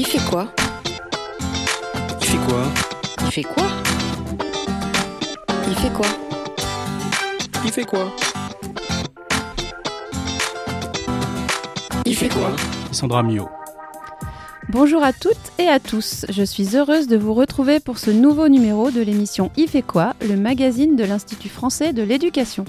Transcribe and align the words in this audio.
Il 0.00 0.06
fait 0.06 0.30
quoi 0.30 0.46
Il 2.20 2.26
fait 2.28 2.38
quoi 2.46 2.62
Il 3.20 3.32
fait 3.32 3.42
quoi 3.42 3.66
Il 5.66 5.74
fait 5.74 5.90
quoi 5.90 6.06
Il 7.64 7.72
fait 7.72 7.84
quoi 7.84 8.12
Il 12.06 12.14
fait 12.16 12.28
quoi 12.28 12.52
Sandra 12.92 13.24
Mio. 13.24 13.48
Bonjour 14.68 15.02
à 15.02 15.12
toutes 15.12 15.34
et 15.58 15.66
à 15.66 15.80
tous, 15.80 16.26
je 16.28 16.44
suis 16.44 16.76
heureuse 16.76 17.08
de 17.08 17.16
vous 17.16 17.34
retrouver 17.34 17.80
pour 17.80 17.98
ce 17.98 18.12
nouveau 18.12 18.48
numéro 18.48 18.92
de 18.92 19.00
l'émission 19.00 19.50
Il 19.56 19.66
fait 19.66 19.82
quoi, 19.82 20.14
le 20.20 20.36
magazine 20.36 20.94
de 20.94 21.02
l'Institut 21.02 21.48
français 21.48 21.92
de 21.92 22.04
l'éducation. 22.04 22.64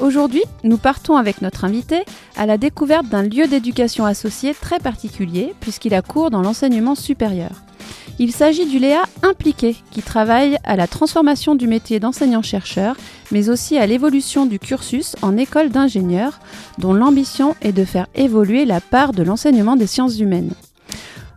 Aujourd'hui, 0.00 0.42
nous 0.64 0.78
partons 0.78 1.16
avec 1.16 1.42
notre 1.42 1.64
invité 1.64 2.04
à 2.36 2.46
la 2.46 2.58
découverte 2.58 3.08
d'un 3.08 3.22
lieu 3.22 3.46
d'éducation 3.46 4.04
associé 4.04 4.54
très 4.54 4.78
particulier 4.78 5.54
puisqu'il 5.60 5.94
a 5.94 6.02
cours 6.02 6.30
dans 6.30 6.42
l'enseignement 6.42 6.94
supérieur. 6.94 7.62
Il 8.18 8.32
s'agit 8.32 8.66
du 8.66 8.78
Léa 8.78 9.02
impliqué 9.22 9.76
qui 9.90 10.02
travaille 10.02 10.56
à 10.64 10.76
la 10.76 10.86
transformation 10.86 11.54
du 11.54 11.66
métier 11.66 12.00
d'enseignant-chercheur 12.00 12.96
mais 13.30 13.48
aussi 13.48 13.78
à 13.78 13.86
l'évolution 13.86 14.46
du 14.46 14.58
cursus 14.58 15.16
en 15.22 15.36
école 15.36 15.70
d'ingénieur 15.70 16.40
dont 16.78 16.94
l'ambition 16.94 17.54
est 17.62 17.72
de 17.72 17.84
faire 17.84 18.06
évoluer 18.14 18.64
la 18.64 18.80
part 18.80 19.12
de 19.12 19.22
l'enseignement 19.22 19.76
des 19.76 19.86
sciences 19.86 20.18
humaines. 20.18 20.52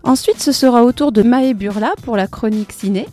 Ensuite, 0.04 0.40
ce 0.40 0.52
sera 0.52 0.84
au 0.86 0.92
tour 0.92 1.12
de 1.12 1.24
Maë 1.24 1.54
Burla 1.54 1.92
pour 2.04 2.16
la 2.16 2.28
chronique 2.28 2.72
ciné. 2.72 3.08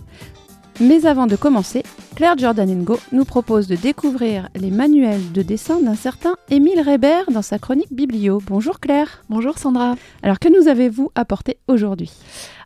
Mais 0.79 1.07
avant 1.07 1.27
de 1.27 1.37
commencer, 1.37 1.83
Claire 2.17 2.37
Jordanengo 2.37 2.99
nous 3.11 3.25
propose 3.25 3.67
de 3.67 3.77
découvrir 3.77 4.51
les 4.55 4.71
manuels 4.71 5.33
de 5.33 5.41
dessin 5.41 5.81
d'un 5.81 5.95
certain 5.95 6.37
Émile 6.51 6.81
Reber 6.81 7.23
dans 7.33 7.41
sa 7.41 7.59
chronique 7.59 7.95
Biblio. 7.95 8.43
Bonjour 8.47 8.79
Claire. 8.79 9.25
Bonjour 9.31 9.57
Sandra. 9.57 9.95
Alors 10.23 10.39
que 10.39 10.49
nous 10.49 10.69
avez-vous 10.69 11.11
apporté 11.15 11.57
aujourd'hui? 11.67 12.13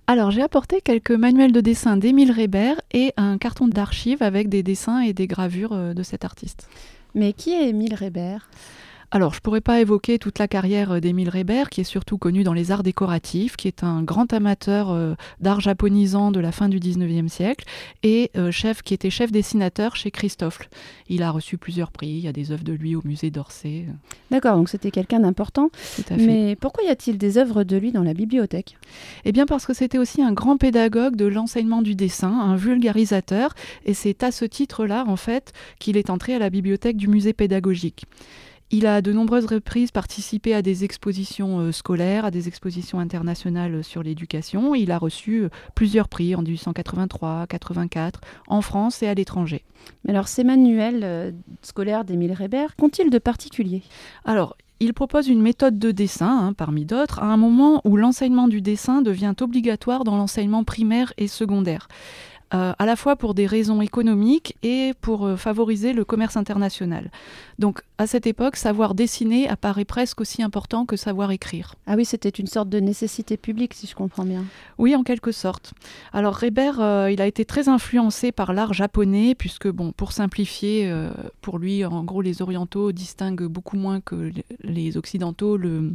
Alors 0.08 0.32
j'ai 0.32 0.42
apporté 0.42 0.80
quelques 0.80 1.12
manuels 1.12 1.52
de 1.52 1.60
dessin 1.60 1.96
d'Émile 1.96 2.32
Reber 2.32 2.80
et 2.90 3.12
un 3.16 3.38
carton 3.38 3.68
d'archives 3.68 4.24
avec 4.24 4.48
des 4.48 4.64
dessins 4.64 4.98
et 4.98 5.12
des 5.12 5.28
gravures 5.28 5.72
euh, 5.72 5.94
de 5.94 6.02
cet 6.02 6.24
artiste. 6.24 6.68
Mais 7.14 7.32
qui 7.32 7.52
est 7.52 7.68
Émile 7.68 7.94
Reber 7.94 8.38
alors, 9.12 9.32
je 9.32 9.38
ne 9.38 9.40
pourrais 9.40 9.60
pas 9.60 9.80
évoquer 9.80 10.20
toute 10.20 10.38
la 10.38 10.46
carrière 10.46 10.92
euh, 10.92 11.00
d'Émile 11.00 11.30
Reber, 11.30 11.68
qui 11.68 11.80
est 11.80 11.84
surtout 11.84 12.16
connu 12.16 12.44
dans 12.44 12.52
les 12.52 12.70
arts 12.70 12.84
décoratifs, 12.84 13.56
qui 13.56 13.66
est 13.66 13.82
un 13.82 14.04
grand 14.04 14.32
amateur 14.32 14.90
euh, 14.90 15.14
d'art 15.40 15.60
japonisant 15.60 16.30
de 16.30 16.38
la 16.38 16.52
fin 16.52 16.68
du 16.68 16.78
19e 16.78 17.26
siècle, 17.26 17.64
et 18.04 18.30
euh, 18.36 18.52
chef, 18.52 18.82
qui 18.82 18.94
était 18.94 19.10
chef 19.10 19.32
dessinateur 19.32 19.96
chez 19.96 20.12
Christophe. 20.12 20.60
Il 21.08 21.24
a 21.24 21.32
reçu 21.32 21.58
plusieurs 21.58 21.90
prix, 21.90 22.06
il 22.06 22.20
y 22.20 22.28
a 22.28 22.32
des 22.32 22.52
œuvres 22.52 22.62
de 22.62 22.72
lui 22.72 22.94
au 22.94 23.02
musée 23.04 23.32
d'Orsay. 23.32 23.86
D'accord, 24.30 24.56
donc 24.56 24.68
c'était 24.68 24.92
quelqu'un 24.92 25.18
d'important. 25.18 25.70
Mais 26.16 26.54
pourquoi 26.54 26.84
y 26.84 26.88
a-t-il 26.88 27.18
des 27.18 27.36
œuvres 27.36 27.64
de 27.64 27.76
lui 27.76 27.90
dans 27.90 28.04
la 28.04 28.14
bibliothèque? 28.14 28.76
Eh 29.24 29.32
bien 29.32 29.44
parce 29.44 29.66
que 29.66 29.74
c'était 29.74 29.98
aussi 29.98 30.22
un 30.22 30.32
grand 30.32 30.56
pédagogue 30.56 31.16
de 31.16 31.26
l'enseignement 31.26 31.82
du 31.82 31.96
dessin, 31.96 32.30
un 32.30 32.54
vulgarisateur, 32.54 33.54
et 33.84 33.94
c'est 33.94 34.22
à 34.22 34.30
ce 34.30 34.44
titre-là, 34.44 35.04
en 35.08 35.16
fait, 35.16 35.52
qu'il 35.80 35.96
est 35.96 36.10
entré 36.10 36.34
à 36.34 36.38
la 36.38 36.48
bibliothèque 36.48 36.96
du 36.96 37.08
musée 37.08 37.32
pédagogique. 37.32 38.06
Il 38.72 38.86
a 38.86 39.02
de 39.02 39.12
nombreuses 39.12 39.46
reprises 39.46 39.90
participé 39.90 40.54
à 40.54 40.62
des 40.62 40.84
expositions 40.84 41.58
euh, 41.58 41.72
scolaires, 41.72 42.24
à 42.24 42.30
des 42.30 42.46
expositions 42.46 43.00
internationales 43.00 43.74
euh, 43.74 43.82
sur 43.82 44.04
l'éducation. 44.04 44.76
Il 44.76 44.92
a 44.92 44.98
reçu 44.98 45.42
euh, 45.42 45.48
plusieurs 45.74 46.08
prix 46.08 46.36
en 46.36 46.42
1883, 46.42 47.48
84, 47.48 48.20
en 48.46 48.62
France 48.62 49.02
et 49.02 49.08
à 49.08 49.14
l'étranger. 49.14 49.64
Mais 50.04 50.10
alors, 50.10 50.28
ces 50.28 50.44
manuels 50.44 51.34
scolaires 51.62 52.04
d'Émile 52.04 52.34
Reber, 52.34 52.76
qu'ont-ils 52.76 53.10
de 53.10 53.18
particulier 53.18 53.82
Alors, 54.24 54.56
il 54.78 54.94
propose 54.94 55.28
une 55.28 55.42
méthode 55.42 55.78
de 55.78 55.90
dessin, 55.90 56.38
hein, 56.46 56.52
parmi 56.52 56.84
d'autres, 56.84 57.18
à 57.18 57.26
un 57.26 57.36
moment 57.36 57.80
où 57.84 57.96
l'enseignement 57.96 58.46
du 58.46 58.60
dessin 58.60 59.02
devient 59.02 59.34
obligatoire 59.40 60.04
dans 60.04 60.16
l'enseignement 60.16 60.62
primaire 60.62 61.12
et 61.16 61.28
secondaire. 61.28 61.88
Euh, 62.52 62.72
à 62.76 62.86
la 62.86 62.96
fois 62.96 63.14
pour 63.14 63.34
des 63.34 63.46
raisons 63.46 63.80
économiques 63.80 64.56
et 64.64 64.92
pour 65.00 65.24
euh, 65.24 65.36
favoriser 65.36 65.92
le 65.92 66.04
commerce 66.04 66.36
international. 66.36 67.12
Donc 67.60 67.82
à 68.00 68.06
cette 68.06 68.26
époque, 68.26 68.56
savoir 68.56 68.94
dessiner 68.94 69.46
apparaît 69.46 69.84
presque 69.84 70.22
aussi 70.22 70.42
important 70.42 70.86
que 70.86 70.96
savoir 70.96 71.32
écrire. 71.32 71.74
Ah 71.86 71.96
oui, 71.96 72.06
c'était 72.06 72.30
une 72.30 72.46
sorte 72.46 72.70
de 72.70 72.80
nécessité 72.80 73.36
publique, 73.36 73.74
si 73.74 73.86
je 73.86 73.94
comprends 73.94 74.24
bien. 74.24 74.42
Oui, 74.78 74.96
en 74.96 75.02
quelque 75.02 75.32
sorte. 75.32 75.74
Alors 76.14 76.40
Reber, 76.40 76.80
euh, 76.80 77.10
il 77.12 77.20
a 77.20 77.26
été 77.26 77.44
très 77.44 77.68
influencé 77.68 78.32
par 78.32 78.54
l'art 78.54 78.72
japonais, 78.72 79.34
puisque, 79.34 79.68
bon, 79.68 79.92
pour 79.92 80.12
simplifier, 80.12 80.90
pour 81.42 81.58
lui, 81.58 81.84
en 81.84 82.02
gros, 82.02 82.22
les 82.22 82.40
orientaux 82.40 82.90
distinguent 82.92 83.44
beaucoup 83.44 83.76
moins 83.76 84.00
que 84.00 84.32
les 84.62 84.96
occidentaux 84.96 85.58
le, 85.58 85.92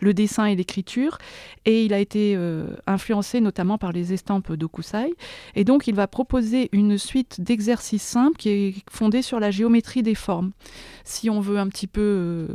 le 0.00 0.12
dessin 0.12 0.44
et 0.44 0.56
l'écriture. 0.56 1.16
Et 1.64 1.86
il 1.86 1.94
a 1.94 2.00
été 2.00 2.38
influencé 2.86 3.40
notamment 3.40 3.78
par 3.78 3.92
les 3.92 4.12
estampes 4.12 4.52
d'Okusai. 4.52 5.14
Et 5.54 5.64
donc, 5.64 5.86
il 5.86 5.94
va 5.94 6.06
proposer 6.06 6.68
une 6.72 6.98
suite 6.98 7.40
d'exercices 7.40 8.02
simples 8.02 8.36
qui 8.36 8.50
est 8.50 8.74
fondée 8.90 9.22
sur 9.22 9.40
la 9.40 9.50
géométrie 9.50 10.02
des 10.02 10.14
formes. 10.14 10.50
Si 11.04 11.30
on 11.30 11.45
veut 11.46 11.58
un 11.58 11.68
petit 11.68 11.86
peu 11.86 12.00
euh, 12.00 12.46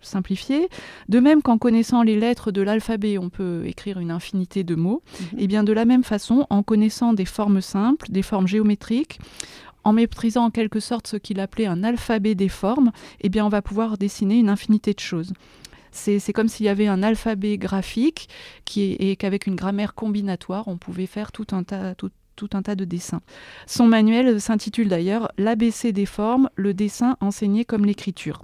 simplifier, 0.00 0.68
de 1.08 1.20
même 1.20 1.42
qu'en 1.42 1.58
connaissant 1.58 2.02
les 2.02 2.18
lettres 2.18 2.50
de 2.50 2.62
l'alphabet, 2.62 3.18
on 3.18 3.30
peut 3.30 3.62
écrire 3.66 3.98
une 3.98 4.10
infinité 4.10 4.64
de 4.64 4.74
mots, 4.74 5.02
mhm. 5.20 5.38
et 5.38 5.44
eh 5.44 5.46
bien 5.46 5.64
de 5.64 5.72
la 5.72 5.84
même 5.84 6.04
façon, 6.04 6.46
en 6.50 6.62
connaissant 6.62 7.12
des 7.12 7.24
formes 7.24 7.60
simples, 7.60 8.06
des 8.10 8.22
formes 8.22 8.46
géométriques, 8.46 9.18
en 9.84 9.92
méprisant 9.92 10.46
en 10.46 10.50
quelque 10.50 10.80
sorte 10.80 11.06
ce 11.06 11.16
qu'il 11.16 11.40
appelait 11.40 11.66
un 11.66 11.84
alphabet 11.84 12.34
des 12.34 12.48
formes, 12.48 12.90
eh 13.20 13.28
bien 13.28 13.44
on 13.44 13.50
va 13.50 13.62
pouvoir 13.62 13.98
dessiner 13.98 14.36
une 14.38 14.48
infinité 14.48 14.94
de 14.94 15.00
choses. 15.00 15.32
C'est 15.92 16.32
comme 16.32 16.48
s'il 16.48 16.66
y 16.66 16.68
avait 16.68 16.88
un 16.88 17.04
alphabet 17.04 17.56
graphique 17.56 18.28
qui 18.64 18.94
et 18.94 19.14
qu'avec 19.14 19.46
une 19.46 19.54
grammaire 19.54 19.94
combinatoire, 19.94 20.66
on 20.66 20.76
pouvait 20.76 21.06
faire 21.06 21.30
tout 21.30 21.46
un 21.52 21.62
tas, 21.62 21.94
tout, 21.94 22.10
tout 22.36 22.50
un 22.54 22.62
tas 22.62 22.74
de 22.74 22.84
dessins. 22.84 23.22
Son 23.66 23.86
manuel 23.86 24.40
s'intitule 24.40 24.88
d'ailleurs 24.88 25.30
L'ABC 25.38 25.92
des 25.92 26.06
formes, 26.06 26.50
le 26.56 26.74
dessin 26.74 27.16
enseigné 27.20 27.64
comme 27.64 27.84
l'écriture. 27.84 28.42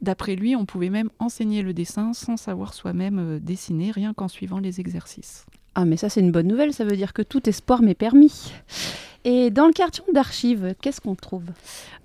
D'après 0.00 0.34
lui, 0.34 0.56
on 0.56 0.66
pouvait 0.66 0.90
même 0.90 1.10
enseigner 1.20 1.62
le 1.62 1.72
dessin 1.72 2.12
sans 2.12 2.36
savoir 2.36 2.74
soi-même 2.74 3.18
euh, 3.18 3.38
dessiner, 3.38 3.92
rien 3.92 4.14
qu'en 4.14 4.28
suivant 4.28 4.58
les 4.58 4.80
exercices. 4.80 5.46
Ah 5.74 5.84
mais 5.84 5.96
ça 5.96 6.08
c'est 6.08 6.20
une 6.20 6.32
bonne 6.32 6.48
nouvelle, 6.48 6.72
ça 6.72 6.84
veut 6.84 6.96
dire 6.96 7.12
que 7.12 7.22
tout 7.22 7.48
espoir 7.48 7.82
m'est 7.82 7.94
permis. 7.94 8.52
Et 9.24 9.50
dans 9.50 9.66
le 9.66 9.72
carton 9.72 10.02
d'archives, 10.12 10.74
qu'est-ce 10.80 11.00
qu'on 11.00 11.14
trouve? 11.14 11.44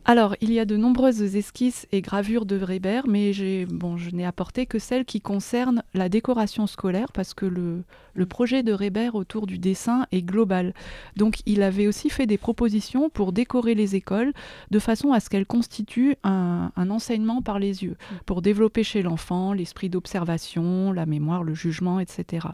Alors, 0.05 0.35
il 0.39 0.53
y 0.53 0.59
a 0.59 0.65
de 0.65 0.77
nombreuses 0.77 1.35
esquisses 1.35 1.87
et 1.91 2.01
gravures 2.01 2.45
de 2.45 2.55
Weber, 2.55 3.07
mais 3.07 3.65
bon, 3.65 3.97
je 3.97 4.11
n'ai 4.11 4.25
apporté 4.25 4.67
que 4.67 4.77
celles 4.77 5.03
qui 5.03 5.19
concernent 5.19 5.83
la 5.95 6.09
décoration 6.09 6.67
scolaire, 6.67 7.11
parce 7.11 7.33
que 7.33 7.45
le, 7.45 7.83
projet 8.27 8.61
de 8.61 8.73
Weber 8.73 9.15
autour 9.15 9.47
du 9.47 9.57
dessin 9.57 10.05
est 10.11 10.21
global. 10.21 10.73
Donc, 11.17 11.39
il 11.47 11.63
avait 11.63 11.87
aussi 11.87 12.09
fait 12.09 12.27
des 12.27 12.37
propositions 12.37 13.09
pour 13.09 13.33
décorer 13.33 13.73
les 13.73 13.95
écoles 13.95 14.31
de 14.69 14.79
façon 14.79 15.11
à 15.11 15.19
ce 15.19 15.29
qu'elles 15.29 15.45
constituent 15.45 16.15
un, 16.23 16.71
un 16.75 16.89
enseignement 16.91 17.41
par 17.41 17.57
les 17.57 17.83
yeux, 17.83 17.97
pour 18.27 18.43
développer 18.43 18.83
chez 18.83 19.01
l'enfant 19.01 19.53
l'esprit 19.53 19.89
d'observation, 19.89 20.93
la 20.93 21.07
mémoire, 21.07 21.43
le 21.43 21.55
jugement, 21.55 21.99
etc. 21.99 22.47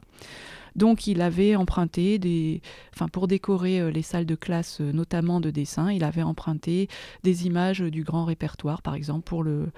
Donc 0.75 1.07
il 1.07 1.22
avait 1.22 1.56
emprunté 1.56 2.19
des, 2.19 2.61
enfin 2.94 3.07
pour 3.07 3.28
décorer 3.28 3.79
euh, 3.79 3.91
les 3.91 4.01
salles 4.01 4.25
de 4.25 4.35
classe, 4.35 4.79
euh, 4.81 4.91
notamment 4.91 5.39
de 5.39 5.51
dessin, 5.51 5.91
il 5.91 6.03
avait 6.03 6.23
emprunté 6.23 6.88
des 7.23 7.45
images 7.45 7.81
du 7.81 8.03
grand 8.03 8.25
répertoire, 8.25 8.81
par 8.81 8.95
exemple 8.95 9.23
pour 9.23 9.44
le, 9.44 9.72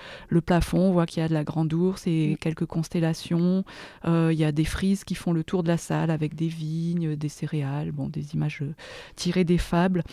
plafond, 0.45 0.79
on 0.79 0.91
voit 0.91 1.05
qu'il 1.05 1.22
y 1.22 1.25
a 1.25 1.28
de 1.29 1.34
la 1.34 1.44
grande 1.44 1.73
ours 1.73 2.05
et 2.07 2.34
mm. 2.34 2.38
quelques 2.38 2.66
constellations. 2.66 3.63
Euh, 4.05 4.29
il 4.31 4.39
y 4.39 4.44
a 4.44 4.51
des 4.51 4.66
frises 4.66 5.03
qui 5.03 5.16
font 5.16 5.34
le 5.34 5.44
tour 5.44 5.63
de 5.63 5.67
la 5.67 5.78
salle 5.78 6.11
avec 6.11 6.35
des 6.35 6.47
vignes, 6.47 7.16
des 7.16 7.29
céréales, 7.29 7.91
bon, 7.91 8.07
des 8.07 8.34
images 8.34 8.63
tirées 9.16 9.44
des 9.44 9.57
fables. 9.57 10.03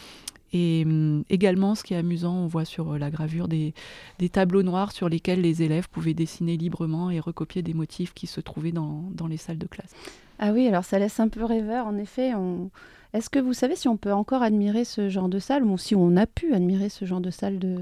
Et 0.54 0.82
hum, 0.84 1.24
également, 1.30 1.74
ce 1.74 1.82
qui 1.82 1.94
est 1.94 1.98
amusant, 1.98 2.34
on 2.34 2.46
voit 2.46 2.64
sur 2.64 2.98
la 2.98 3.10
gravure 3.10 3.48
des, 3.48 3.74
tableaux 4.30 4.62
noirs 4.62 4.92
sur 4.92 5.08
lesquels 5.08 5.40
les 5.40 5.62
élèves 5.62 5.88
pouvaient 5.88 6.14
dessiner 6.14 6.56
librement 6.56 7.10
et 7.10 7.20
recopier 7.20 7.62
des 7.62 7.74
motifs 7.74 8.12
qui 8.12 8.26
se 8.26 8.40
trouvaient 8.40 8.72
dans 8.72 9.26
les 9.28 9.38
salles 9.38 9.58
de 9.58 9.66
classe. 9.66 9.94
Ah 10.38 10.52
oui, 10.52 10.66
alors 10.68 10.84
ça 10.84 10.98
laisse 10.98 11.20
un 11.20 11.28
peu 11.28 11.44
rêveur, 11.44 11.86
en 11.86 11.96
effet. 11.96 12.32
Est-ce 13.12 13.30
que 13.30 13.38
vous 13.38 13.52
savez 13.52 13.76
si 13.76 13.88
on 13.88 13.96
peut 13.96 14.12
encore 14.12 14.42
admirer 14.42 14.84
ce 14.84 15.08
genre 15.08 15.28
de 15.28 15.38
salle, 15.38 15.64
ou 15.64 15.76
si 15.78 15.94
on 15.94 16.16
a 16.16 16.26
pu 16.26 16.54
admirer 16.54 16.88
ce 16.88 17.04
genre 17.04 17.20
de 17.20 17.30
salle 17.30 17.58
de... 17.58 17.78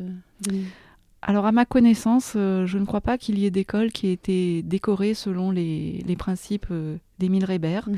Alors 1.22 1.44
à 1.44 1.52
ma 1.52 1.66
connaissance, 1.66 2.32
euh, 2.34 2.64
je 2.64 2.78
ne 2.78 2.86
crois 2.86 3.02
pas 3.02 3.18
qu'il 3.18 3.38
y 3.38 3.44
ait 3.44 3.50
d'école 3.50 3.92
qui 3.92 4.06
ait 4.06 4.12
été 4.12 4.62
décorée 4.62 5.12
selon 5.12 5.50
les, 5.50 6.02
principes 6.18 6.68
euh, 6.70 6.96
d'Émile 7.18 7.44
Reber. 7.44 7.80
Mhm. 7.86 7.96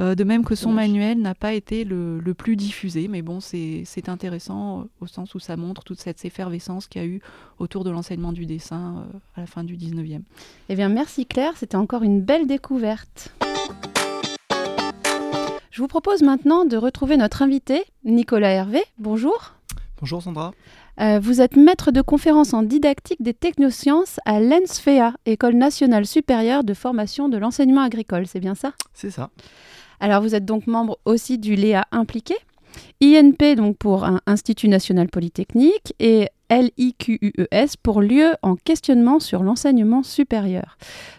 Euh, 0.00 0.14
de 0.14 0.24
même 0.24 0.42
que 0.42 0.54
son 0.54 0.72
manuel 0.72 1.20
n'a 1.20 1.34
pas 1.34 1.52
été 1.52 1.84
le, 1.84 2.20
plus 2.32 2.56
diffusé, 2.56 3.08
mais 3.08 3.20
bon, 3.20 3.40
c'est 3.40 4.08
intéressant 4.08 4.86
au 5.00 5.06
sens 5.06 5.34
où 5.34 5.38
ça 5.38 5.56
montre 5.56 5.84
toute 5.84 6.00
cette 6.00 6.24
effervescence 6.24 6.86
qu'il 6.86 7.02
y 7.02 7.04
a 7.04 7.08
eu 7.08 7.20
autour 7.58 7.84
de 7.84 7.90
l'enseignement 7.90 8.32
du 8.32 8.46
dessin 8.46 9.04
à 9.36 9.40
la 9.40 9.46
fin 9.46 9.64
du 9.64 9.76
19e. 9.76 10.22
Eh 10.70 10.74
bien 10.74 10.88
merci 10.88 11.26
Claire, 11.26 11.52
c'était 11.56 11.76
encore 11.76 12.02
une 12.02 12.22
belle 12.22 12.46
découverte. 12.46 13.34
Je 15.70 15.80
vous 15.80 15.88
propose 15.88 16.22
maintenant 16.22 16.64
de 16.64 16.76
retrouver 16.76 17.16
notre 17.16 17.42
invité, 17.42 17.84
Nicolas 18.04 18.50
Hervé. 18.50 18.82
Bonjour. 18.98 19.52
Bonjour 20.00 20.22
Sandra. 20.22 20.52
Euh, 21.00 21.18
vous 21.18 21.40
êtes 21.40 21.56
maître 21.56 21.90
de 21.90 22.02
conférence 22.02 22.52
en 22.52 22.62
didactique 22.62 23.22
des 23.22 23.34
technosciences 23.34 24.20
à 24.26 24.40
l'ENSFEA, 24.40 25.14
École 25.24 25.54
nationale 25.54 26.06
supérieure 26.06 26.64
de 26.64 26.74
formation 26.74 27.28
de 27.28 27.38
l'enseignement 27.38 27.82
agricole, 27.82 28.26
c'est 28.26 28.40
bien 28.40 28.54
ça? 28.54 28.72
C'est 28.92 29.10
ça. 29.10 29.30
Alors 30.00 30.20
vous 30.20 30.34
êtes 30.34 30.44
donc 30.44 30.66
membre 30.66 30.98
aussi 31.04 31.38
du 31.38 31.54
Léa 31.54 31.86
impliqué 31.92 32.34
INP 33.00 33.56
donc 33.56 33.78
pour 33.78 34.04
un 34.04 34.20
Institut 34.26 34.68
national 34.68 35.08
polytechnique 35.08 35.94
et 35.98 36.28
LIQUES 36.60 37.76
pour 37.82 38.02
lieu 38.02 38.32
en 38.42 38.56
questionnement 38.56 39.20
sur 39.20 39.42
l'enseignement 39.42 40.02
supérieur. 40.02 40.76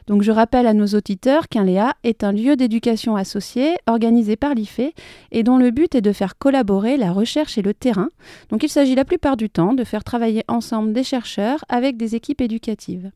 Donc 0.07 0.21
je 0.21 0.31
rappelle 0.31 0.68
à 0.68 0.74
nos 0.74 0.88
auditeurs 0.88 1.47
qu'un 1.47 1.63
Léa 1.63 1.95
est 2.03 2.24
un 2.24 2.31
lieu 2.31 2.56
d'éducation 2.56 3.15
associé 3.15 3.75
organisé 3.88 4.35
par 4.35 4.53
l'IFE 4.53 4.94
et 5.31 5.44
dont 5.44 5.57
le 5.57 5.71
but 5.71 5.95
est 5.95 6.01
de 6.01 6.12
faire 6.12 6.38
collaborer 6.38 6.97
la 6.97 7.12
recherche 7.12 7.57
et 7.57 7.62
le 7.62 7.74
terrain. 7.74 8.09
Donc 8.50 8.63
il 8.63 8.69
s'agit 8.69 8.95
la 8.95 9.06
plupart 9.06 9.38
du 9.38 9.50
temps 9.50 9.74
de 9.74 9.83
faire 9.83 10.03
travailler 10.03 10.44
ensemble 10.47 10.94
des 10.94 11.03
chercheurs 11.03 11.65
avec 11.69 11.97
des 11.97 12.15
équipes 12.15 12.41
éducatives. 12.41 13.12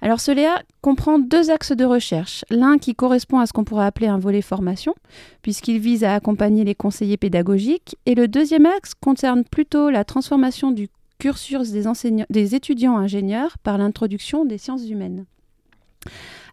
Alors 0.00 0.20
ce 0.20 0.32
Léa 0.32 0.62
comprend 0.80 1.18
deux 1.18 1.50
axes 1.50 1.72
de 1.72 1.84
recherche. 1.84 2.44
L'un 2.50 2.78
qui 2.78 2.94
correspond 2.94 3.38
à 3.38 3.46
ce 3.46 3.52
qu'on 3.52 3.64
pourrait 3.64 3.86
appeler 3.86 4.08
un 4.08 4.18
volet 4.18 4.42
formation, 4.42 4.94
puisqu'il 5.42 5.78
vise 5.78 6.02
à 6.02 6.14
accompagner 6.14 6.64
les 6.64 6.74
conseillers 6.74 7.16
pédagogiques, 7.16 7.96
et 8.06 8.16
le 8.16 8.26
deuxième 8.26 8.66
axe 8.66 8.94
concerne 8.94 9.44
plutôt 9.44 9.90
la 9.90 10.04
transformation 10.04 10.72
du 10.72 10.88
cursus 11.22 11.70
des, 11.70 12.54
étudiants 12.56 12.96
ingénieurs 12.96 13.56
par 13.58 13.78
l'introduction 13.78 14.44
des 14.44 14.58
sciences 14.58 14.88
humaines. 14.88 15.24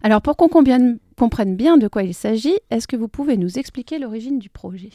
Alors 0.02 0.22
pour 0.22 0.36
qu'on 0.36 0.46
comprenne 0.46 1.00
bien 1.28 1.76
de 1.76 1.88
quoi 1.88 2.02
il 2.02 2.14
s'agit, 2.14 2.56
est-ce 2.70 2.88
que 2.88 2.96
vous 2.96 3.08
pouvez 3.08 3.36
nous 3.36 3.58
expliquer 3.58 3.98
l'origine 3.98 4.38
du 4.38 4.48
projet? 4.48 4.90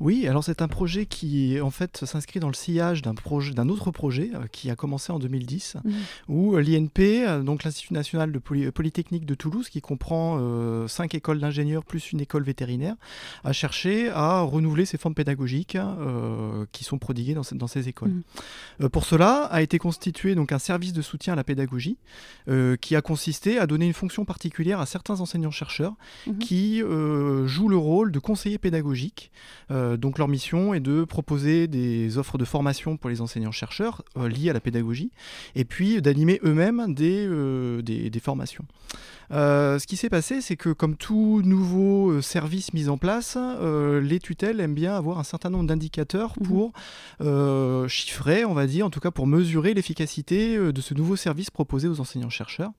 Oui, 0.00 0.26
alors 0.26 0.42
c'est 0.42 0.62
un 0.62 0.68
projet 0.68 1.06
qui 1.06 1.60
en 1.60 1.70
fait 1.70 2.04
s'inscrit 2.04 2.40
dans 2.40 2.48
le 2.48 2.54
sillage 2.54 3.02
d'un 3.02 3.14
projet, 3.14 3.52
d'un 3.52 3.68
autre 3.68 3.90
projet 3.90 4.30
euh, 4.34 4.46
qui 4.50 4.70
a 4.70 4.76
commencé 4.76 5.12
en 5.12 5.18
2010, 5.18 5.76
mmh. 5.76 5.90
où 6.28 6.56
euh, 6.56 6.60
l'INP, 6.60 7.24
euh, 7.24 7.42
donc 7.42 7.62
l'Institut 7.62 7.94
national 7.94 8.32
de 8.32 8.38
Polytechnique 8.38 9.26
de 9.26 9.34
Toulouse, 9.34 9.68
qui 9.68 9.80
comprend 9.80 10.40
cinq 10.88 11.14
écoles 11.14 11.38
d'ingénieurs 11.38 11.84
plus 11.84 12.12
une 12.12 12.20
école 12.20 12.42
vétérinaire, 12.42 12.94
a 13.44 13.52
cherché 13.52 14.10
à 14.10 14.40
renouveler 14.40 14.86
ses 14.86 14.98
formes 14.98 15.14
pédagogiques 15.14 15.78
qui 16.72 16.84
sont 16.84 16.98
prodiguées 16.98 17.34
dans, 17.34 17.42
dans 17.52 17.66
ces 17.66 17.88
écoles. 17.88 18.12
Mmh. 18.80 18.88
pour 18.88 19.04
cela 19.04 19.44
a 19.44 19.62
été 19.62 19.78
constitué 19.78 20.34
donc 20.34 20.52
un 20.52 20.58
service 20.58 20.92
de 20.92 21.02
soutien 21.02 21.34
à 21.34 21.36
la 21.36 21.44
pédagogie 21.44 21.96
qui 22.80 22.96
a 22.96 23.02
consisté 23.02 23.58
à 23.58 23.66
donner 23.66 23.86
une 23.86 23.92
fonction 23.92 24.24
particulière 24.24 24.80
à 24.80 24.86
certains 24.86 25.20
enseignants-chercheurs 25.46 25.94
mmh. 26.26 26.38
qui 26.38 26.80
jouent 26.80 27.68
le 27.68 27.76
rôle 27.76 28.12
de 28.12 28.18
conseillers 28.18 28.58
pédagogiques 28.58 29.30
euh, 29.70 29.96
donc 29.96 30.18
leur 30.18 30.28
mission 30.28 30.74
est 30.74 30.80
de 30.80 31.04
proposer 31.04 31.66
des 31.66 32.18
offres 32.18 32.38
de 32.38 32.44
formation 32.44 32.96
pour 32.96 33.10
les 33.10 33.20
enseignants-chercheurs 33.20 34.02
euh, 34.16 34.28
liées 34.28 34.50
à 34.50 34.52
la 34.52 34.60
pédagogie, 34.60 35.10
et 35.54 35.64
puis 35.64 36.00
d'animer 36.02 36.40
eux-mêmes 36.44 36.94
des, 36.94 37.26
euh, 37.26 37.82
des, 37.82 38.10
formations. 38.20 38.64
ce 39.30 39.84
qui 39.86 39.96
s'est 39.96 40.10
passé, 40.10 40.40
c'est 40.40 40.56
que 40.56 40.70
comme 40.70 40.96
tout 40.96 41.42
nouveau 41.44 42.20
service 42.20 42.72
mis 42.72 42.88
en 42.88 42.98
place, 42.98 43.36
les 44.00 44.20
tutelles 44.20 44.60
aiment 44.60 44.74
bien 44.74 44.94
avoir 44.94 45.18
un 45.18 45.24
certain 45.24 45.50
nombre 45.50 45.66
d'indicateurs 45.66 46.34
mhm. 46.38 46.46
pour 46.46 46.72
chiffrer, 47.88 48.44
on 48.44 48.54
va 48.54 48.66
dire, 48.66 48.86
en 48.86 48.90
tout 48.90 49.00
cas 49.00 49.10
pour 49.10 49.26
mesurer 49.26 49.74
l'efficacité 49.74 50.56
de 50.56 50.80
ce 50.80 50.94
nouveau 50.94 51.16
service 51.16 51.50
proposé 51.50 51.88
aux 51.88 52.00
enseignants-chercheurs. 52.00 52.70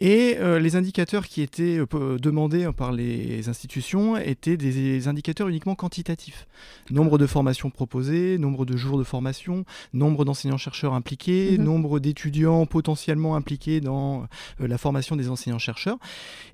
Et 0.00 0.36
les 0.60 0.76
indicateurs 0.76 1.26
qui 1.26 1.42
étaient 1.42 1.78
demandés 2.20 2.68
par 2.76 2.92
les 2.92 3.48
institutions 3.48 4.16
étaient 4.16 4.56
des 4.56 5.08
indicateurs 5.08 5.48
uniquement 5.48 5.74
quantitatifs 5.74 6.46
Nombre 6.90 7.18
de 7.18 7.26
formations 7.26 7.70
proposées, 7.70 8.38
nombre 8.38 8.64
de 8.64 8.76
jours 8.76 8.98
de 8.98 9.04
formation, 9.04 9.64
nombre 9.92 10.24
d'enseignants-chercheurs 10.24 10.94
impliqués, 10.94 11.58
mhm. 11.58 11.64
nombre 11.64 11.98
d'étudiants 11.98 12.66
potentiellement 12.66 13.36
impliqués 13.36 13.80
dans 13.80 14.26
euh, 14.60 14.68
la 14.68 14.78
formation 14.78 15.16
des 15.16 15.28
enseignants-chercheurs. 15.28 15.98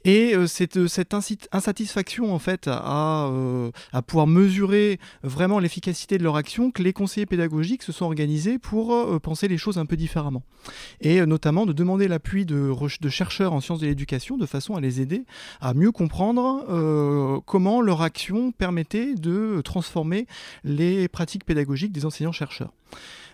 Et 0.05 0.35
euh, 0.35 0.47
cette, 0.47 0.79
euh, 0.79 0.89
cette 0.89 1.15
insatisfaction 1.15 2.35
en 2.35 2.39
fait 2.39 2.69
à, 2.69 3.31
à 3.93 4.03
pouvoir 4.03 4.27
mesurer 4.27 4.99
vraiment 5.23 5.59
l'efficacité 5.59 6.19
de 6.19 6.23
leur 6.23 6.37
action 6.37 6.71
que 6.71 6.83
les 6.83 6.93
conseillers 6.93 7.27
pédagogiques 7.27 7.83
se 7.83 7.93
sont 7.93 8.07
organisés 8.07 8.59
pour 8.59 9.21
penser 9.21 9.49
les 9.49 9.59
choses 9.59 9.79
un 9.79 9.87
peu 9.87 9.97
différemment. 9.97 10.43
Et 11.01 11.25
notamment 11.27 11.67
de 11.67 11.73
demander 11.73 12.09
l'appui 12.09 12.45
de, 12.47 12.73
de 13.01 13.09
chercheurs 13.09 13.32
en 13.41 13.61
sciences 13.61 13.81
de 13.81 13.87
l'éducation 13.87 14.37
de 14.37 14.47
façon 14.47 14.75
à 14.75 14.81
les 14.81 15.01
aider 15.01 15.25
à 15.61 15.75
mieux 15.75 15.93
comprendre 15.93 17.43
comment 17.47 17.81
leur 17.81 18.03
action 18.03 18.53
permettait 18.53 19.15
de 19.15 19.61
transformer 19.63 20.27
les 20.65 21.09
pratiques 21.09 21.45
pédagogiques 21.45 21.93
des 21.93 22.05
enseignants-chercheurs. 22.05 22.73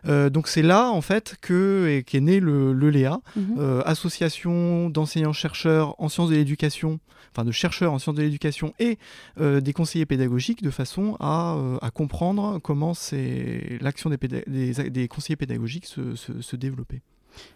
Euh, 0.06 0.30
donc 0.30 0.48
c'est 0.48 0.62
là 0.62 0.90
en 0.90 1.00
fait 1.00 1.36
que 1.40 2.02
qu'est 2.06 2.20
né 2.20 2.40
le, 2.40 2.72
Léa, 2.72 3.20
mhm. 3.36 3.56
euh, 3.58 3.82
association 3.84 4.90
d'enseignants-chercheurs 4.90 5.94
en 5.98 6.08
sciences 6.08 6.30
de 6.30 6.36
l'éducation, 6.36 7.00
enfin 7.32 7.44
de 7.44 7.52
chercheurs 7.52 7.92
en 7.92 7.98
sciences 7.98 8.16
de 8.16 8.22
l'éducation 8.22 8.74
et 8.78 8.98
euh, 9.40 9.60
des 9.60 9.72
conseillers 9.72 10.06
pédagogiques 10.06 10.62
de 10.62 10.70
façon 10.70 11.16
à, 11.20 11.56
comprendre 11.94 12.58
comment 12.58 12.92
l'action 13.80 14.10
des, 14.10 14.90
des, 14.90 15.08
conseillers 15.08 15.36
pédagogiques 15.36 15.86
se, 15.86 16.14
se, 16.14 16.40
se 16.40 16.56
développait. 16.56 17.00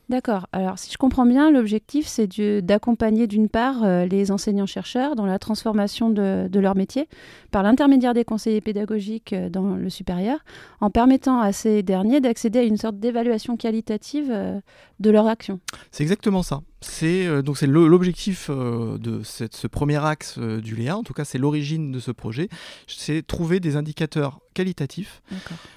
D'accord. 0.08 0.46
Alors, 0.52 0.78
si 0.78 0.92
je 0.92 0.98
comprends 0.98 1.24
bien, 1.24 1.50
l'objectif, 1.50 2.06
c'est 2.06 2.28
d'accompagner 2.60 3.26
d'une 3.26 3.48
part 3.48 3.82
euh, 3.82 4.04
les 4.04 4.30
enseignants-chercheurs 4.30 5.16
dans 5.16 5.26
la 5.26 5.38
transformation 5.38 6.10
de, 6.10 6.48
leur 6.52 6.76
métier 6.76 7.08
par 7.50 7.62
l'intermédiaire 7.62 8.12
des 8.12 8.24
conseillers 8.24 8.60
pédagogiques 8.60 9.32
euh, 9.32 9.48
dans 9.48 9.74
le 9.74 9.88
supérieur, 9.88 10.38
en 10.80 10.90
permettant 10.90 11.40
à 11.40 11.52
ces 11.52 11.82
derniers 11.82 12.20
d'accéder 12.20 12.58
à 12.58 12.62
une 12.62 12.76
sorte 12.76 12.98
d'évaluation 12.98 13.56
qualitative 13.56 14.28
euh, 14.30 14.60
de 15.00 15.10
leur 15.10 15.26
action. 15.26 15.60
C'est 15.90 16.02
exactement 16.02 16.42
ça. 16.42 16.60
C'est 16.82 17.42
donc 17.42 17.58
c'est 17.58 17.66
l'objectif 17.66 18.50
de 18.50 19.22
ce 19.22 19.66
premier 19.66 20.04
axe 20.04 20.38
du 20.38 20.76
Léa. 20.76 20.96
En 20.96 21.02
tout 21.02 21.14
cas, 21.14 21.24
c'est 21.24 21.38
l'origine 21.38 21.92
de 21.92 22.00
ce 22.00 22.10
projet. 22.10 22.48
C'est 22.86 23.26
trouver 23.26 23.60
des 23.60 23.76
indicateurs 23.76 24.40
qualitatifs, 24.54 25.22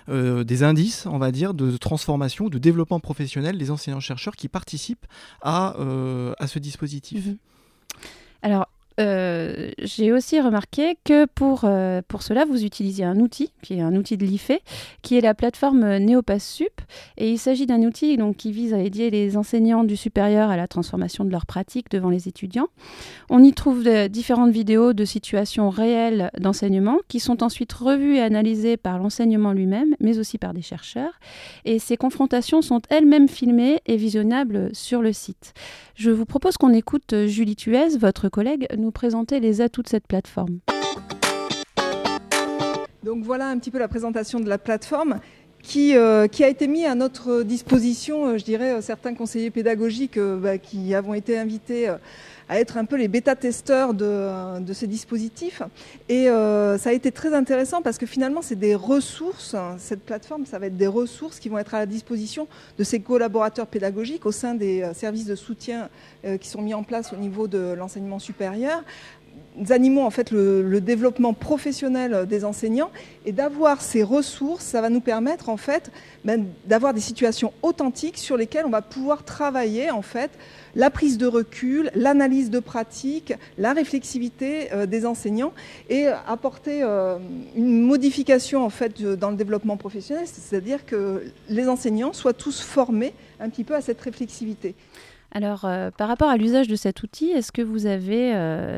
des 0.10 0.64
indices, 0.64 1.06
on 1.06 1.18
va 1.18 1.32
dire, 1.32 1.54
de 1.54 1.78
transformation, 1.78 2.50
de 2.50 2.58
développement 2.58 3.00
professionnel 3.00 3.58
des 3.58 3.72
enseignants-chercheurs 3.72 4.36
qui 4.36 4.48
participent 4.48 5.06
à, 5.42 5.76
euh, 5.80 6.34
à 6.40 6.48
ce 6.48 6.60
dispositif. 6.60 7.26
Mhm. 7.26 7.38
Alors, 8.42 8.68
euh, 9.00 9.72
j'ai 9.80 10.12
aussi 10.12 10.40
remarqué 10.40 10.98
que 11.04 11.26
pour, 11.26 11.62
euh, 11.64 12.02
pour 12.08 12.22
cela, 12.22 12.46
vous 12.46 12.64
utilisiez 12.64 13.06
un 13.06 13.20
outil, 13.20 13.52
qui 13.62 13.76
est 13.76 13.82
un 13.82 13.96
outil 13.96 14.18
de 14.18 14.26
l'IFE, 14.26 14.60
qui 15.02 15.18
est 15.18 15.22
la 15.22 15.34
plateforme 15.34 15.98
NeopasSup. 15.98 16.82
Et 17.18 17.32
il 17.32 17.38
s'agit 17.38 17.66
d'un 17.66 17.82
outil 17.84 18.18
donc, 18.18 18.38
qui 18.38 18.52
vise 18.52 18.74
à 18.74 18.80
aider 18.80 19.10
les 19.10 19.38
enseignants 19.38 19.84
du 19.84 19.98
supérieur 19.98 20.50
à 20.50 20.58
la 20.58 20.68
transformation 20.68 21.26
de 21.26 21.32
leurs 21.32 21.46
pratiques 21.46 21.90
devant 21.92 22.10
les 22.10 22.28
étudiants. 22.28 22.68
On 23.30 23.44
y 23.44 23.54
trouve 23.54 23.84
différentes 24.10 24.52
vidéos 24.52 24.94
de 24.94 25.06
situations 25.06 25.70
réelles 25.70 26.32
d'enseignement 26.40 26.98
qui 27.08 27.20
sont 27.20 27.44
ensuite 27.44 27.74
revues 27.74 28.18
et 28.18 28.22
analysées 28.22 28.78
par 28.78 29.00
l'enseignement 29.00 29.52
lui-même, 29.52 29.96
mais 30.00 30.20
aussi 30.20 30.38
par 30.38 30.54
des 30.54 30.62
chercheurs. 30.62 31.20
Et 31.66 31.80
ces 31.80 31.98
confrontations 31.98 32.62
sont 32.62 32.82
elles-mêmes 32.90 33.28
filmées 33.28 33.82
et 33.86 33.98
visionnables 33.98 34.70
sur 34.74 35.02
le 35.02 35.14
site. 35.14 35.54
Je 35.96 36.12
vous 36.12 36.26
propose 36.26 36.58
qu'on 36.58 36.74
écoute 36.74 37.26
Julie 37.26 37.56
Thuez, 37.56 37.98
votre 37.98 38.30
collègue, 38.30 38.68
présenter 38.92 39.40
les 39.40 39.62
atouts 39.62 39.84
de 39.84 39.90
cette 39.90 40.08
plateforme. 40.08 40.60
Donc 43.04 43.24
voilà 43.24 43.50
un 43.50 43.60
petit 43.60 43.72
peu 43.72 43.78
la 43.78 43.88
présentation 43.88 44.40
de 44.40 44.50
la 44.50 44.58
plateforme 44.58 45.20
qui, 45.66 45.96
euh, 45.96 46.28
a 46.28 46.48
été 46.48 46.68
mise 46.68 46.86
à 46.86 46.96
notre 46.96 47.44
disposition, 47.44 48.28
euh, 48.28 48.38
je 48.38 48.44
dirais, 48.44 48.74
euh, 48.74 48.82
certains 48.82 49.14
conseillers 49.14 49.52
pédagogiques 49.52 50.20
bah, 50.20 50.58
qui 50.58 50.94
avons 50.94 51.14
été 51.14 51.38
invités 51.38 51.94
à 52.48 52.60
être 52.60 52.78
un 52.78 52.86
peu 52.86 52.96
les 52.96 53.08
bêta-testeurs 53.08 53.94
de, 53.94 54.60
de, 54.60 54.74
ces 54.74 54.88
dispositifs. 54.88 55.62
Et 56.10 56.30
euh, 56.30 56.78
ça 56.78 56.90
a 56.90 56.94
été 56.94 57.12
très 57.12 57.34
intéressant 57.34 57.82
parce 57.82 57.98
que 57.98 58.06
finalement, 58.06 58.42
c'est 58.42 58.56
des 58.56 58.76
ressources, 58.76 59.56
cette 59.78 60.04
plateforme, 60.04 60.46
ça 60.46 60.60
va 60.60 60.68
être 60.68 60.78
des 60.78 60.88
ressources 60.88 61.40
qui 61.40 61.50
vont 61.50 61.58
être 61.58 61.74
à 61.74 61.80
la 61.80 61.86
disposition 61.86 62.48
de 62.78 62.84
ces 62.84 63.00
collaborateurs 63.00 63.68
pédagogiques 63.68 64.26
au 64.26 64.32
sein 64.32 64.54
des 64.54 64.82
euh, 64.82 64.94
services 64.94 65.26
de 65.26 65.36
soutien 65.36 65.90
euh, 66.26 66.38
qui 66.38 66.50
sont 66.50 66.62
mis 66.62 66.74
en 66.74 66.84
place 66.84 67.14
au 67.14 67.18
niveau 67.18 67.48
de 67.48 67.74
l'enseignement 67.74 68.20
supérieur, 68.20 68.84
animons 69.70 70.06
en 70.06 70.10
fait 70.10 70.32
le, 70.32 70.80
développement 70.82 71.34
professionnel 71.34 72.26
des 72.28 72.46
enseignants 72.46 72.92
et 73.26 73.32
d'avoir 73.32 73.82
ces 73.82 74.04
ressources, 74.04 74.64
ça 74.64 74.82
va 74.82 74.90
nous 74.90 75.00
permettre 75.00 75.50
en 75.50 75.58
fait 75.58 75.92
ben, 76.24 76.46
d'avoir 76.66 76.94
des 76.94 77.02
situations 77.02 77.54
authentiques 77.62 78.18
sur 78.18 78.38
lesquelles 78.38 78.66
on 78.66 78.70
va 78.70 78.82
pouvoir 78.82 79.24
travailler 79.24 79.90
en 79.92 80.02
fait 80.02 80.32
la 80.76 80.90
prise 80.90 81.18
de 81.18 81.26
recul, 81.26 81.90
l'analyse 81.96 82.50
de 82.50 82.60
pratique, 82.60 83.34
la 83.58 83.74
réflexivité 83.74 84.74
euh, 84.74 84.86
des 84.86 85.06
enseignants 85.06 85.54
et 85.90 86.08
apporter 86.08 86.84
euh, 86.84 87.18
une 87.56 87.82
modification 87.82 88.64
en 88.66 88.70
fait 88.70 89.02
dans 89.02 89.30
le 89.30 89.38
développement 89.38 89.78
professionnel, 89.78 90.26
c'est-à-dire 90.26 90.86
que 90.86 91.24
les 91.50 91.70
enseignants 91.70 92.14
soient 92.14 92.34
tous 92.34 92.62
formés 92.62 93.14
un 93.40 93.50
petit 93.50 93.64
peu 93.64 93.76
à 93.76 93.82
cette 93.82 94.02
réflexivité. 94.02 94.76
Alors, 95.36 95.66
euh, 95.66 95.92
par 95.92 96.08
rapport 96.08 96.30
à 96.30 96.38
l'usage 96.38 96.68
de 96.68 96.76
cet 96.76 97.04
outil, 97.04 97.30
est-ce 97.30 97.52
que 97.52 97.62
vous 97.62 97.86
avez 97.86 98.34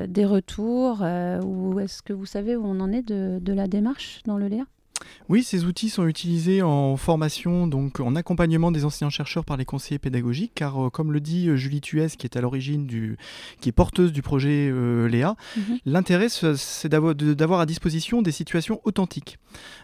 des 0.07 0.25
retours 0.25 1.01
ou 1.45 1.79
est-ce 1.79 2.01
que 2.01 2.11
vous 2.11 2.25
savez 2.25 2.57
où 2.57 2.65
on 2.65 2.81
en 2.81 2.91
est 2.91 3.03
de, 3.03 3.39
de 3.39 3.53
la 3.53 3.67
démarche 3.67 4.21
dans 4.25 4.37
le 4.37 4.47
Léa 4.47 4.65
Oui, 5.29 5.43
ces 5.43 5.65
outils 5.65 5.89
sont 5.89 6.07
utilisés 6.07 6.61
en 6.61 6.95
formation, 6.95 7.67
donc 7.67 7.99
en 7.99 8.15
accompagnement 8.15 8.71
des 8.71 8.85
enseignants-chercheurs 8.85 9.43
par 9.43 9.57
les 9.57 9.65
conseillers 9.65 9.99
pédagogiques, 9.99 10.53
car 10.55 10.85
euh, 10.87 10.89
comme 10.89 11.11
le 11.11 11.19
dit 11.19 11.49
euh, 11.49 11.57
Julie 11.57 11.81
Tuès, 11.81 12.15
qui 12.15 12.25
est 12.25 12.37
à 12.37 12.41
l'origine 12.41 12.87
du, 12.87 13.17
qui 13.59 13.67
est 13.67 13.73
porteuse 13.73 14.13
du 14.13 14.21
projet 14.21 14.69
euh, 14.71 15.09
Léa, 15.09 15.35
mhm. 15.57 15.79
l'intérêt 15.85 16.27
c'est 16.29 16.87
d'avoir 16.87 17.59
à 17.59 17.65
disposition 17.65 18.21
des 18.21 18.31
situations 18.31 18.79
authentiques. 18.85 19.37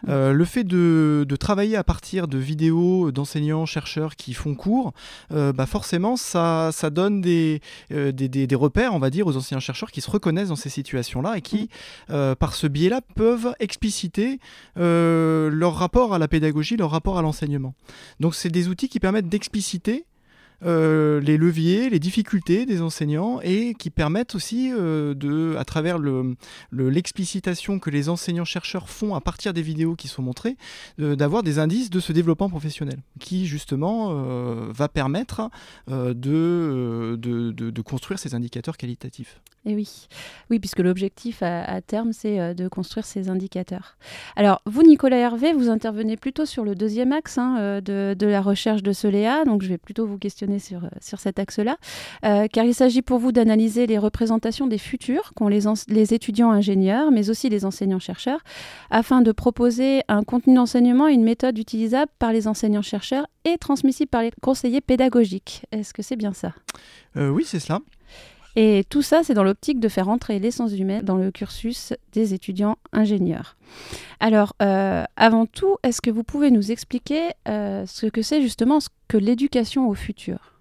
Mhm. 0.07 0.31
le 0.31 0.45
fait 0.45 0.63
de, 0.63 1.25
travailler 1.39 1.75
à 1.75 1.83
partir 1.83 2.27
de 2.27 2.37
vidéos 2.37 3.11
d'enseignants-chercheurs 3.11 4.15
qui 4.15 4.33
font 4.33 4.55
cours, 4.55 4.93
bah 5.29 5.65
forcément 5.65 6.15
ça, 6.15 6.69
ça 6.71 6.89
donne 6.89 7.21
des, 7.21 7.59
des, 7.89 8.55
repères, 8.55 8.93
on 8.93 8.99
va 8.99 9.09
dire, 9.09 9.27
aux 9.27 9.35
enseignants-chercheurs 9.35 9.91
qui 9.91 9.99
se 9.99 10.09
reconnaissent 10.09 10.49
dans 10.49 10.55
ces 10.55 10.69
situations-là 10.69 11.37
et 11.37 11.41
qui, 11.41 11.69
mhm. 12.09 12.35
par 12.35 12.53
ce 12.53 12.67
biais-là, 12.67 13.01
peuvent 13.15 13.53
expliciter 13.59 14.39
leur 15.51 15.75
rapport 15.75 16.13
à 16.13 16.19
la 16.19 16.27
pédagogie, 16.27 16.77
leur 16.77 16.91
rapport 16.91 17.17
à 17.17 17.21
l'enseignement. 17.21 17.75
Donc 18.19 18.35
c'est 18.35 18.49
des 18.49 18.67
outils 18.67 18.89
qui 18.89 18.99
permettent 18.99 19.29
d'expliciter 19.29 20.05
euh, 20.65 21.19
les 21.19 21.37
leviers, 21.37 21.89
les 21.89 21.99
difficultés 21.99 22.65
des 22.65 22.81
enseignants 22.81 23.39
et 23.41 23.73
qui 23.73 23.89
permettent 23.89 24.35
aussi, 24.35 24.71
euh, 24.71 25.13
de, 25.13 25.55
à 25.57 25.65
travers 25.65 25.97
l'explicitation 26.71 27.73
le, 27.73 27.79
que 27.79 27.89
les 27.89 28.09
enseignants-chercheurs 28.09 28.89
font 28.89 29.15
à 29.15 29.21
partir 29.21 29.53
des 29.53 29.61
vidéos 29.61 29.95
qui 29.95 30.07
sont 30.07 30.21
montrées, 30.21 30.57
d'avoir 30.97 31.43
des 31.43 31.59
indices 31.59 31.89
de 31.89 31.99
ce 31.99 32.13
développement 32.13 32.49
professionnel 32.49 32.99
qui 33.19 33.45
justement 33.45 34.13
va 34.71 34.87
permettre 34.89 35.49
de, 35.87 37.17
de, 37.19 37.51
de, 37.51 37.81
construire 37.81 38.19
ces 38.19 38.35
indicateurs 38.35 38.77
qualitatifs. 38.77 39.39
Et 39.65 39.75
oui, 39.75 40.07
oui, 40.49 40.59
puisque 40.59 40.79
l'objectif 40.79 41.41
à, 41.41 41.81
terme, 41.81 42.11
c'est 42.11 42.39
euh, 42.39 42.53
de 42.53 42.67
construire 42.67 43.05
ces 43.05 43.29
indicateurs. 43.29 43.97
Alors, 44.35 44.61
vous, 44.65 44.83
Nicolas 44.83 45.17
Hervé, 45.17 45.53
vous 45.53 45.69
intervenez 45.69 46.17
plutôt 46.17 46.45
sur 46.45 46.65
le 46.65 46.75
deuxième 46.75 47.13
axe 47.13 47.37
hein, 47.37 47.57
euh, 47.59 47.81
de, 48.15 48.27
la 48.27 48.41
recherche 48.41 48.83
de 48.83 48.91
Soléa, 48.91 49.45
donc 49.45 49.61
je 49.61 49.69
vais 49.69 49.77
plutôt 49.77 50.05
vous 50.05 50.17
questionner 50.17 50.52
sur, 50.59 50.83
euh, 50.85 50.89
sur 51.01 51.19
cet 51.19 51.39
axe-là, 51.39 51.77
car 52.21 52.65
il 52.65 52.73
s'agit 52.73 53.01
pour 53.01 53.19
vous 53.19 53.31
d'analyser 53.31 53.87
les 53.87 53.97
représentations 53.97 54.67
des 54.67 54.77
futurs 54.77 55.33
qu'ont 55.35 55.47
les, 55.47 56.13
étudiants 56.13 56.51
ingénieurs, 56.51 57.11
mais 57.11 57.29
aussi 57.29 57.49
les 57.49 57.65
enseignants-chercheurs, 57.65 58.39
afin 58.89 59.21
de 59.21 59.31
proposer 59.31 60.01
un 60.07 60.23
contenu 60.23 60.55
d'enseignement 60.55 61.07
et 61.07 61.13
une 61.13 61.23
méthode 61.23 61.57
utilisable 61.57 62.11
par 62.19 62.33
les 62.33 62.47
enseignants-chercheurs 62.47 63.27
et 63.45 63.57
transmissible 63.57 64.09
par 64.09 64.21
les 64.21 64.31
conseillers 64.41 64.81
pédagogiques. 64.81 65.65
Est-ce 65.71 65.93
que 65.93 66.01
c'est 66.01 66.15
bien 66.15 66.33
ça? 66.33 66.53
Oui, 67.15 67.43
c'est 67.45 67.59
cela. 67.59 67.79
Et 68.55 68.83
tout 68.89 69.01
ça, 69.01 69.23
c'est 69.23 69.33
dans 69.33 69.43
l'optique 69.43 69.79
de 69.79 69.89
faire 69.89 70.09
entrer 70.09 70.39
l'essence 70.39 70.73
humaine 70.73 71.03
dans 71.03 71.17
le 71.17 71.31
cursus 71.31 71.93
des 72.11 72.33
étudiants 72.33 72.77
ingénieurs. 72.91 73.55
Alors, 74.19 74.53
euh, 74.61 75.03
avant 75.15 75.45
tout, 75.45 75.77
est-ce 75.83 76.01
que 76.01 76.11
vous 76.11 76.23
pouvez 76.23 76.51
nous 76.51 76.71
expliquer 76.71 77.31
euh, 77.47 77.85
ce 77.87 78.05
que 78.05 78.21
c'est 78.21 78.41
justement 78.41 78.79
ce 78.79 78.89
que 79.07 79.17
l'éducation 79.17 79.89
au 79.89 79.95
futur? 79.95 80.53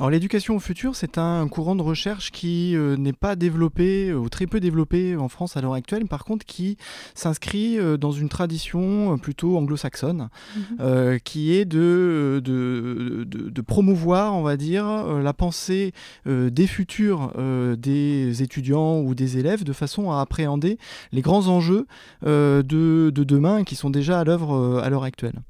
Alors 0.00 0.08
l'éducation 0.08 0.56
au 0.56 0.60
futur, 0.60 0.96
c'est 0.96 1.18
un 1.18 1.46
courant 1.46 1.76
de 1.76 1.82
recherche 1.82 2.30
qui 2.30 2.74
euh, 2.74 2.96
n'est 2.96 3.12
pas 3.12 3.36
développé 3.36 4.08
euh, 4.08 4.14
ou 4.14 4.30
très 4.30 4.46
peu 4.46 4.58
développé 4.58 5.14
en 5.14 5.28
France 5.28 5.58
à 5.58 5.60
l'heure 5.60 5.74
actuelle, 5.74 6.06
par 6.06 6.24
contre 6.24 6.46
qui 6.46 6.78
s'inscrit 7.14 7.78
euh, 7.78 7.98
dans 7.98 8.10
une 8.10 8.30
tradition 8.30 9.18
plutôt 9.18 9.58
anglo-saxonne, 9.58 10.30
mhm. 10.56 11.20
qui 11.20 11.52
est 11.52 11.66
de 11.66 12.40
de, 12.42 13.26
de, 13.26 13.60
promouvoir, 13.60 14.34
on 14.34 14.42
va 14.42 14.56
dire, 14.56 14.86
la 14.86 15.34
pensée 15.34 15.92
des 16.24 16.66
futurs 16.66 17.34
des 17.76 18.42
étudiants 18.42 19.00
ou 19.00 19.14
des 19.14 19.36
élèves 19.36 19.64
de 19.64 19.74
façon 19.74 20.10
à 20.10 20.20
appréhender 20.22 20.78
les 21.12 21.20
grands 21.20 21.48
enjeux 21.48 21.86
de, 22.24 22.62
de, 22.62 23.24
demain 23.24 23.64
qui 23.64 23.76
sont 23.76 23.90
déjà 23.90 24.20
à 24.20 24.24
l'œuvre 24.24 24.80
à 24.82 24.88
l'heure 24.88 25.04
actuelle. 25.04 25.40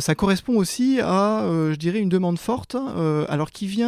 ça 0.00 0.14
correspond 0.14 0.56
aussi 0.56 1.00
à, 1.02 1.44
je 1.46 1.76
dirais, 1.76 1.98
une 1.98 2.08
demande 2.08 2.38
forte, 2.38 2.76
alors 3.28 3.50
qui 3.50 3.66
vient 3.66 3.81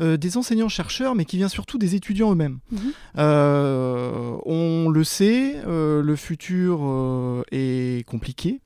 euh, 0.00 0.16
des 0.16 0.36
enseignants-chercheurs, 0.36 1.14
mais 1.14 1.24
qui 1.24 1.36
vient 1.36 1.48
surtout 1.48 1.78
des 1.78 1.94
étudiants 1.94 2.32
eux-mêmes. 2.32 2.58
Mhm. 2.70 2.78
Euh, 3.18 4.36
on 4.44 4.88
le 4.88 5.04
sait, 5.04 5.56
euh, 5.66 6.02
le 6.02 6.16
futur 6.16 7.44
est 7.50 8.06
compliqué. 8.06 8.60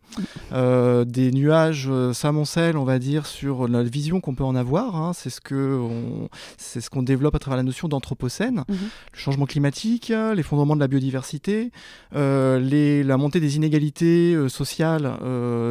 Euh, 0.52 1.04
des 1.04 1.32
nuages 1.32 1.88
euh, 1.90 2.12
s'amoncellent, 2.12 2.76
on 2.76 2.84
va 2.84 2.98
dire, 2.98 3.26
sur 3.26 3.68
la 3.68 3.82
vision 3.82 4.20
qu'on 4.20 4.34
peut 4.34 4.44
en 4.44 4.54
avoir. 4.54 4.96
Hein. 4.96 5.12
C'est 5.14 5.30
ce 5.30 5.40
qu'on 5.40 6.28
ce 6.58 6.90
qu'on 6.90 7.02
développe 7.02 7.34
à 7.34 7.38
travers 7.38 7.56
la 7.56 7.62
notion 7.62 7.88
d'anthropocène. 7.88 8.64
Mhm. 8.68 8.76
Le 9.12 9.18
changement 9.18 9.46
climatique, 9.46 10.12
l'effondrement 10.34 10.74
de 10.74 10.80
la 10.80 10.88
biodiversité, 10.88 11.70
euh, 12.14 12.58
les, 12.58 13.02
la 13.02 13.16
montée 13.16 13.40
des 13.40 13.56
inégalités 13.56 14.36
sociales 14.48 15.12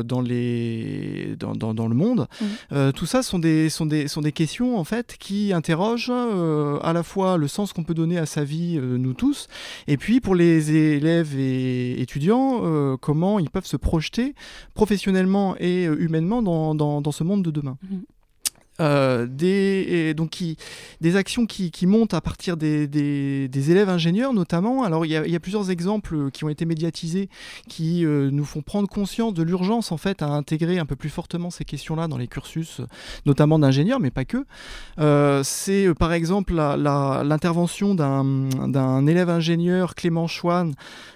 dans, 0.05 0.21
les, 0.21 1.35
dans, 1.39 1.53
dans, 1.55 1.87
le 1.87 1.95
monde. 1.95 2.27
Mhm. 2.71 2.91
tout 2.93 3.05
ça 3.05 3.23
sont 3.23 3.39
des, 3.39 3.69
sont, 3.69 3.85
des, 3.85 4.07
sont 4.07 4.21
des 4.21 4.31
questions 4.31 4.77
en 4.77 4.83
fait 4.83 5.15
qui 5.19 5.53
interrogent 5.53 6.11
à 6.11 6.93
la 6.93 7.03
fois 7.03 7.37
le 7.37 7.47
sens 7.47 7.73
qu'on 7.73 7.83
peut 7.83 7.93
donner 7.93 8.17
à 8.17 8.25
sa 8.25 8.43
vie, 8.43 8.79
nous 8.79 9.13
tous, 9.13 9.47
et 9.87 9.97
puis 9.97 10.19
pour 10.19 10.35
les 10.35 10.75
élèves 10.75 11.37
et 11.37 12.01
étudiants, 12.01 12.97
comment 12.97 13.39
ils 13.39 13.49
peuvent 13.49 13.65
se 13.65 13.77
projeter 13.77 14.24
professionnellement 14.73 15.55
et 15.59 15.87
euh, 15.87 15.95
humainement 15.99 16.41
dans, 16.41 17.11
ce 17.11 17.23
monde 17.23 17.43
de 17.43 17.51
demain. 17.51 17.77
Mhm. 17.83 18.03
Euh, 18.81 19.25
des, 19.25 20.13
donc 20.15 20.31
qui, 20.31 20.57
des 20.99 21.15
actions 21.15 21.45
qui, 21.45 21.71
qui, 21.71 21.87
montent 21.87 22.13
à 22.13 22.19
partir 22.19 22.57
des, 22.57 22.87
des, 22.87 23.71
élèves 23.71 23.87
ingénieurs 23.87 24.33
notamment. 24.33 24.83
Alors 24.83 25.05
il 25.05 25.13
y, 25.13 25.15
a, 25.15 25.25
il 25.25 25.31
y, 25.31 25.35
a, 25.35 25.39
plusieurs 25.39 25.71
exemples 25.71 26.29
qui 26.31 26.43
ont 26.43 26.49
été 26.49 26.65
médiatisés 26.65 27.29
qui 27.69 28.05
euh, 28.05 28.29
nous 28.31 28.43
font 28.43 28.61
prendre 28.61 28.89
conscience 28.89 29.33
de 29.33 29.43
l'urgence 29.43 29.93
en 29.93 29.97
fait 29.97 30.21
à 30.21 30.27
intégrer 30.27 30.77
un 30.77 30.85
peu 30.85 30.97
plus 30.97 31.07
fortement 31.07 31.51
ces 31.51 31.63
questions-là 31.63 32.09
dans 32.09 32.17
les 32.17 32.27
cursus, 32.27 32.81
notamment 33.25 33.59
d'ingénieurs, 33.59 34.01
mais 34.01 34.11
pas 34.11 34.25
que. 34.25 34.45
Euh, 34.99 35.41
c'est 35.43 35.93
par 35.97 36.11
exemple 36.11 36.53
l'intervention 36.53 37.95
d'un 37.95 39.07
élève 39.07 39.29
ingénieur, 39.29 39.95
Clément 39.95 40.27
Chouane, 40.27 40.73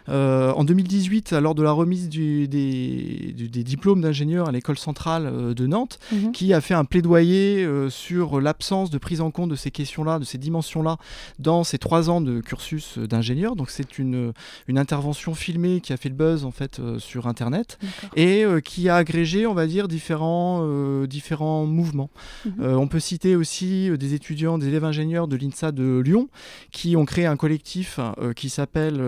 en 0.08 0.64
2018 0.64 1.34
lors 1.34 1.56
de 1.56 1.64
la 1.64 1.72
remise 1.72 2.08
du, 2.08 2.48
des, 2.48 3.36
des, 3.36 3.64
diplômes 3.64 4.02
d'ingénieur 4.02 4.48
à 4.48 4.52
l'école 4.52 4.78
centrale 4.78 5.54
de 5.54 5.68
Nantes, 5.68 6.00
mhm. 6.12 6.32
qui 6.32 6.54
a 6.54 6.62
fait 6.62 6.74
un 6.74 6.86
plaidoyer 6.86 7.49
euh, 7.58 7.90
sur 7.90 8.42
l'absence 8.42 8.90
de 8.90 8.98
prise 8.98 9.22
en 9.22 9.32
compte 9.32 9.50
de 9.50 9.56
ces 9.56 9.72
questions-là, 9.72 10.20
de 10.20 10.24
ces 10.24 10.38
dimensions-là, 10.38 10.98
dans 11.40 11.64
ces 11.64 11.78
trois 11.78 12.10
ans 12.10 12.22
de 12.22 12.42
cursus 12.42 12.98
d'ingénieur. 12.98 13.56
Donc 13.56 13.70
c'est 13.70 13.98
une, 14.00 14.34
une 14.68 14.78
intervention 14.78 15.34
filmée 15.34 15.82
qui 15.82 15.94
a 15.94 15.98
fait 15.98 16.10
le 16.10 16.16
buzz 16.16 16.46
en 16.46 16.52
fait 16.52 16.80
euh, 16.80 17.00
sur 17.00 17.28
Internet 17.28 17.78
et 18.16 18.44
euh, 18.44 18.60
qui 18.60 18.90
a 18.90 18.96
agrégé, 18.96 19.46
on 19.48 19.54
va 19.54 19.68
dire, 19.68 19.88
différents, 19.88 20.66
différents 21.06 21.66
mouvements. 21.66 22.10
Mhm. 22.46 22.78
on 22.78 22.88
peut 22.88 23.00
citer 23.00 23.36
aussi 23.36 23.90
des 23.98 24.14
étudiants, 24.14 24.58
des 24.58 24.68
élèves 24.68 24.86
ingénieurs 24.86 25.28
de 25.28 25.36
l'INSA 25.36 25.72
de 25.72 26.02
Lyon 26.04 26.30
qui 26.72 26.96
ont 26.96 27.06
créé 27.06 27.26
un 27.26 27.38
collectif 27.38 28.00
qui 28.36 28.50
s'appelle 28.50 29.02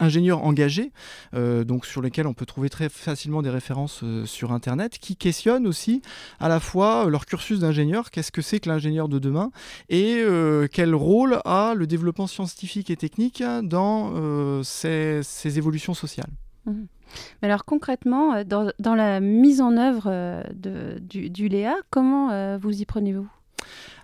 Ingénieurs 0.00 0.44
engagés, 0.44 0.92
donc 1.34 1.86
sur 1.86 2.00
lequel 2.00 2.26
on 2.26 2.34
peut 2.34 2.46
trouver 2.46 2.70
très 2.70 2.88
facilement 2.88 3.42
des 3.42 3.50
références 3.50 4.04
sur 4.24 4.52
Internet, 4.52 4.98
qui 4.98 5.16
questionnent 5.16 5.66
aussi 5.66 6.02
à 6.40 6.48
la 6.48 6.60
fois 6.60 7.06
leur 7.08 7.21
cursus 7.26 7.60
d'ingénieur, 7.60 8.10
qu'est-ce 8.10 8.32
que 8.32 8.42
c'est 8.42 8.60
que 8.60 8.68
l'ingénieur 8.68 9.08
de 9.08 9.18
demain 9.18 9.50
et 9.88 10.16
euh, 10.18 10.66
quel 10.70 10.94
rôle 10.94 11.40
a 11.44 11.74
le 11.74 11.86
développement 11.86 12.26
scientifique 12.26 12.90
et 12.90 12.96
technique 12.96 13.42
dans 13.62 14.12
euh, 14.14 14.62
ces, 14.62 15.22
évolutions 15.58 15.94
sociales? 15.94 16.30
Mmh. 16.66 16.84
Mais 17.42 17.48
alors 17.48 17.64
concrètement, 17.64 18.34
euh, 18.34 18.44
dans, 18.44 18.94
la 18.94 19.20
mise 19.20 19.60
en 19.60 19.76
œuvre 19.76 20.44
de, 20.54 20.98
du, 21.00 21.30
du, 21.30 21.48
Léa, 21.48 21.76
comment 21.90 22.56
vous 22.58 22.80
y 22.80 22.84
prenez-vous? 22.84 23.28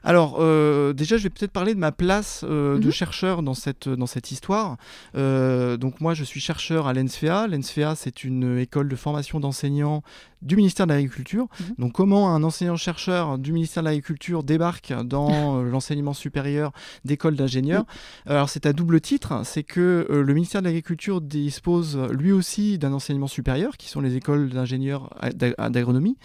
Alors, 0.04 0.36
euh, 0.38 0.92
déjà, 0.92 1.16
je 1.16 1.24
vais 1.24 1.30
peut-être 1.30 1.52
parler 1.52 1.74
de 1.74 1.78
ma 1.78 1.92
place 1.92 2.44
euh, 2.48 2.78
de 2.78 2.86
mhm. 2.86 2.92
chercheur 2.92 3.42
dans 3.42 3.54
cette, 3.54 3.88
dans 3.88 4.06
cette 4.06 4.30
histoire. 4.30 4.76
Euh, 5.16 5.76
donc, 5.76 6.00
moi, 6.00 6.14
je 6.14 6.24
suis 6.24 6.40
chercheur 6.40 6.86
à 6.86 6.92
l'ENSFEA. 6.92 7.46
L'ENSFEA, 7.48 7.94
c'est 7.96 8.24
une 8.24 8.58
école 8.58 8.88
de 8.88 8.96
formation 8.96 9.40
d'enseignants 9.40 10.02
du 10.42 10.56
ministère 10.56 10.86
de 10.86 10.92
l'Agriculture. 10.92 11.46
Mhm. 11.60 11.74
Donc, 11.78 11.92
comment 11.92 12.34
un 12.34 12.42
enseignant-chercheur 12.42 13.38
du 13.38 13.52
ministère 13.52 13.82
de 13.82 13.88
l'Agriculture 13.88 14.42
débarque 14.42 14.92
dans 15.04 15.62
l'enseignement 15.62 16.14
supérieur 16.14 16.72
d'école 17.04 17.36
d'ingénieurs. 17.36 17.84
Alors, 18.26 18.48
c'est 18.48 18.66
à 18.66 18.72
double 18.72 19.00
titre. 19.00 19.40
C'est 19.44 19.62
que 19.62 20.06
le 20.08 20.34
ministère 20.34 20.62
de 20.62 20.66
l'Agriculture 20.66 21.20
dispose 21.20 21.98
lui 22.10 22.32
aussi 22.32 22.78
d'un 22.78 22.92
enseignement 22.92 23.26
supérieur, 23.26 23.76
qui 23.76 23.88
sont 23.88 24.00
les 24.00 24.16
écoles 24.16 24.50
d'ingénieurs 24.50 25.10
d'agronomie, 25.34 26.16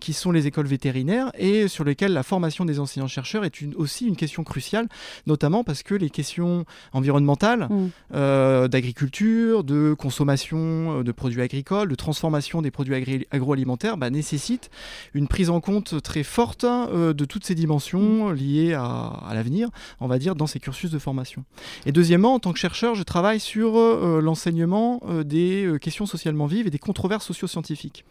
qui 0.00 0.12
sont 0.12 0.32
les 0.32 0.46
écoles 0.46 0.66
vétérinaires, 0.66 1.30
et 1.38 1.68
sur 1.68 1.84
lesquelles 1.84 2.12
la 2.12 2.22
formation 2.22 2.64
des 2.64 2.78
enseignants-chercheurs 2.78 3.22
chercheur 3.22 3.44
est 3.44 3.76
aussi 3.76 4.06
une 4.06 4.16
question 4.16 4.42
cruciale, 4.42 4.88
notamment 5.26 5.62
parce 5.62 5.82
que 5.82 5.94
les 5.94 6.10
questions 6.10 6.64
environnementales, 6.92 7.68
mm. 7.70 8.68
d'agriculture, 8.68 9.64
de 9.64 9.94
consommation 9.94 11.02
de 11.02 11.12
produits 11.12 11.42
agricoles, 11.42 11.88
de 11.88 11.94
transformation 11.94 12.62
des 12.62 12.70
produits 12.70 13.24
agroalimentaires, 13.30 13.61
bah, 13.96 14.10
nécessitent 14.10 14.70
une 15.14 15.28
prise 15.28 15.50
en 15.50 15.60
compte 15.60 16.02
très 16.02 16.22
forte 16.22 16.64
de 16.64 17.24
toutes 17.24 17.44
ces 17.44 17.54
dimensions 17.54 18.30
liées 18.30 18.74
à, 18.74 19.30
l'avenir, 19.32 19.68
on 20.00 20.06
va 20.06 20.18
dire, 20.18 20.34
dans 20.34 20.46
ces 20.46 20.60
cursus 20.60 20.90
de 20.90 20.98
formation. 20.98 21.44
Et 21.86 21.92
deuxièmement, 21.92 22.34
en 22.34 22.38
tant 22.38 22.52
que 22.52 22.58
chercheur, 22.58 22.94
je 22.94 23.02
travaille 23.02 23.40
sur 23.40 23.74
l'enseignement 24.20 25.00
des 25.24 25.72
questions 25.80 26.06
socialement 26.06 26.46
vives 26.46 26.66
et 26.66 26.70
des 26.70 26.78
controverses 26.78 27.26
socio-scientifiques. 27.26 28.04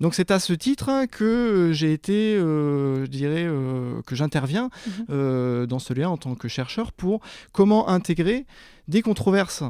Donc 0.00 0.14
c'est 0.14 0.30
à 0.30 0.38
ce 0.38 0.52
titre 0.52 1.06
que 1.10 1.24
euh, 1.24 1.72
j'ai 1.72 1.92
été, 1.92 2.36
euh, 2.36 3.04
je 3.04 3.10
dirais, 3.10 3.44
euh, 3.44 4.00
que 4.06 4.14
j'interviens 4.14 4.70
mhm. 5.08 5.66
dans 5.66 5.78
ce 5.78 5.92
lien 5.92 6.08
en 6.08 6.16
tant 6.16 6.34
que 6.34 6.48
chercheur 6.48 6.92
pour 6.92 7.20
comment 7.52 7.88
intégrer 7.88 8.46
des 8.88 9.02
controverses 9.02 9.62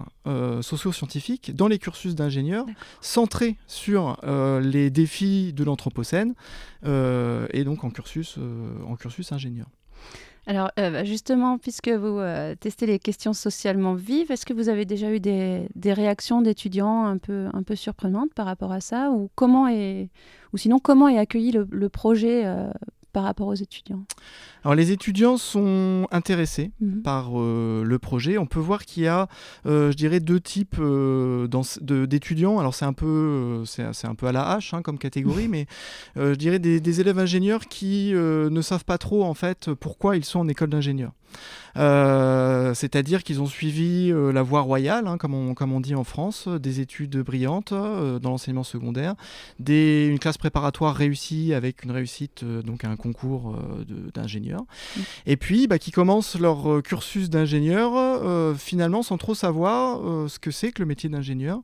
socio-scientifiques 0.62 1.54
dans 1.54 1.68
les 1.68 1.78
cursus 1.78 2.14
d'ingénieurs, 2.14 2.66
centrés 3.00 3.56
sur 3.66 4.16
les 4.62 4.90
défis 4.90 5.52
de 5.52 5.64
l'Anthropocène 5.64 6.34
et 6.84 7.64
donc 7.64 7.84
en 7.84 7.90
cursus, 7.90 8.38
en 8.86 8.96
cursus 8.96 9.32
ingénieur. 9.32 9.66
Alors 10.48 10.70
euh, 10.78 10.90
bah, 10.90 11.04
justement, 11.04 11.58
puisque 11.58 11.90
vous 11.90 12.18
euh, 12.18 12.54
testez 12.58 12.86
les 12.86 12.98
questions 12.98 13.34
socialement 13.34 13.92
vives, 13.92 14.32
est-ce 14.32 14.46
que 14.46 14.54
vous 14.54 14.70
avez 14.70 14.86
déjà 14.86 15.12
eu 15.12 15.20
des, 15.20 15.68
réactions 15.84 16.40
d'étudiants 16.40 17.04
un 17.04 17.18
peu, 17.18 17.48
un 17.52 17.62
peu 17.62 17.76
surprenantes 17.76 18.32
par 18.32 18.46
rapport 18.46 18.72
à 18.72 18.80
ça 18.80 19.10
ou, 19.10 19.28
comment 19.34 19.68
est, 19.68 20.08
ou 20.54 20.56
sinon, 20.56 20.78
comment 20.78 21.06
est 21.06 21.18
accueilli 21.18 21.52
le, 21.52 21.88
projet 21.90 22.46
euh, 22.46 22.70
par 23.12 23.24
rapport 23.24 23.48
aux 23.48 23.54
étudiants? 23.54 24.04
Alors 24.68 24.76
les 24.76 24.92
étudiants 24.92 25.38
sont 25.38 26.06
intéressés 26.10 26.72
mhm. 26.82 27.00
par 27.00 27.30
euh, 27.40 27.82
le 27.82 27.98
projet. 27.98 28.36
On 28.36 28.44
peut 28.44 28.60
voir 28.60 28.84
qu'il 28.84 29.04
y 29.04 29.06
a, 29.06 29.26
euh, 29.64 29.90
je 29.92 29.96
dirais, 29.96 30.20
deux 30.20 30.40
types 30.40 30.76
euh, 30.78 31.48
d'étudiants. 31.80 32.58
Alors 32.58 32.74
c'est 32.74 32.84
un 32.84 32.92
peu, 32.92 33.62
c'est 33.64 34.04
un 34.04 34.14
peu 34.14 34.26
à 34.26 34.32
la 34.32 34.46
hache 34.46 34.74
hein, 34.74 34.82
comme 34.82 34.98
catégorie, 34.98 35.48
mais 35.48 35.66
je 36.16 36.34
dirais 36.34 36.58
des, 36.58 36.80
des, 36.80 37.00
élèves 37.00 37.18
ingénieurs 37.18 37.64
qui 37.64 38.12
ne 38.12 38.60
savent 38.60 38.84
pas 38.84 38.98
trop 38.98 39.24
en 39.24 39.32
fait 39.32 39.72
pourquoi 39.72 40.18
ils 40.18 40.24
sont 40.26 40.40
en 40.40 40.48
école 40.48 40.68
d'ingénieur. 40.68 41.12
Euh, 41.76 42.74
c'est-à-dire 42.74 43.22
qu'ils 43.22 43.40
ont 43.40 43.46
suivi 43.46 44.10
euh, 44.10 44.32
la 44.32 44.42
voie 44.42 44.62
royale, 44.62 45.06
hein, 45.06 45.16
comme, 45.16 45.34
on, 45.34 45.54
comme, 45.54 45.72
on, 45.72 45.80
dit 45.80 45.94
en 45.94 46.04
France, 46.04 46.48
des 46.48 46.80
études 46.80 47.18
brillantes 47.18 47.72
dans 47.72 48.30
l'enseignement 48.30 48.64
secondaire, 48.64 49.14
des, 49.58 50.06
une 50.10 50.18
classe 50.18 50.38
préparatoire 50.38 50.94
réussie 50.94 51.54
avec 51.54 51.84
une 51.84 51.90
réussite, 51.90 52.44
donc 52.44 52.84
un 52.84 52.96
concours 52.96 53.56
d'ingénieur, 54.14 54.57
mmh. 54.62 55.00
et 55.26 55.36
puis 55.36 55.66
bah, 55.66 55.78
qui 55.78 55.90
commencent 55.90 56.38
leur 56.38 56.82
cursus 56.82 57.30
d'ingénieur 57.30 58.56
finalement 58.58 59.02
sans 59.02 59.18
trop 59.18 59.34
savoir 59.34 60.28
ce 60.28 60.38
que 60.38 60.50
c'est 60.50 60.72
que 60.72 60.82
le 60.82 60.86
métier 60.86 61.08
d'ingénieur, 61.08 61.60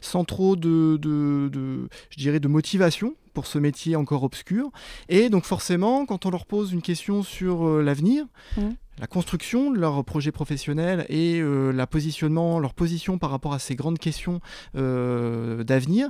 sans 0.00 0.24
trop 0.24 0.56
de, 0.56 0.98
de, 1.00 1.48
de, 1.52 1.88
je 2.10 2.16
dirais, 2.16 2.40
de 2.40 2.48
motivation 2.48 3.14
pour 3.34 3.46
ce 3.46 3.58
métier 3.58 3.96
encore 3.96 4.22
obscur. 4.22 4.70
Et 5.08 5.28
donc 5.28 5.44
forcément, 5.44 6.06
quand 6.06 6.26
on 6.26 6.30
leur 6.30 6.46
pose 6.46 6.72
une 6.72 6.82
question 6.82 7.22
sur 7.22 7.66
l'avenir, 7.80 8.26
mmh 8.56 8.62
la 9.00 9.06
construction 9.06 9.70
de 9.70 9.78
leur 9.78 10.04
projet 10.04 10.32
professionnel 10.32 11.06
et 11.08 11.40
euh, 11.40 11.70
la 11.70 11.86
positionnement, 11.86 12.58
leur 12.58 12.74
position 12.74 13.18
par 13.18 13.30
rapport 13.30 13.54
à 13.54 13.58
ces 13.58 13.74
grandes 13.74 13.98
questions 13.98 14.40
euh, 14.76 15.62
d'avenir. 15.64 16.08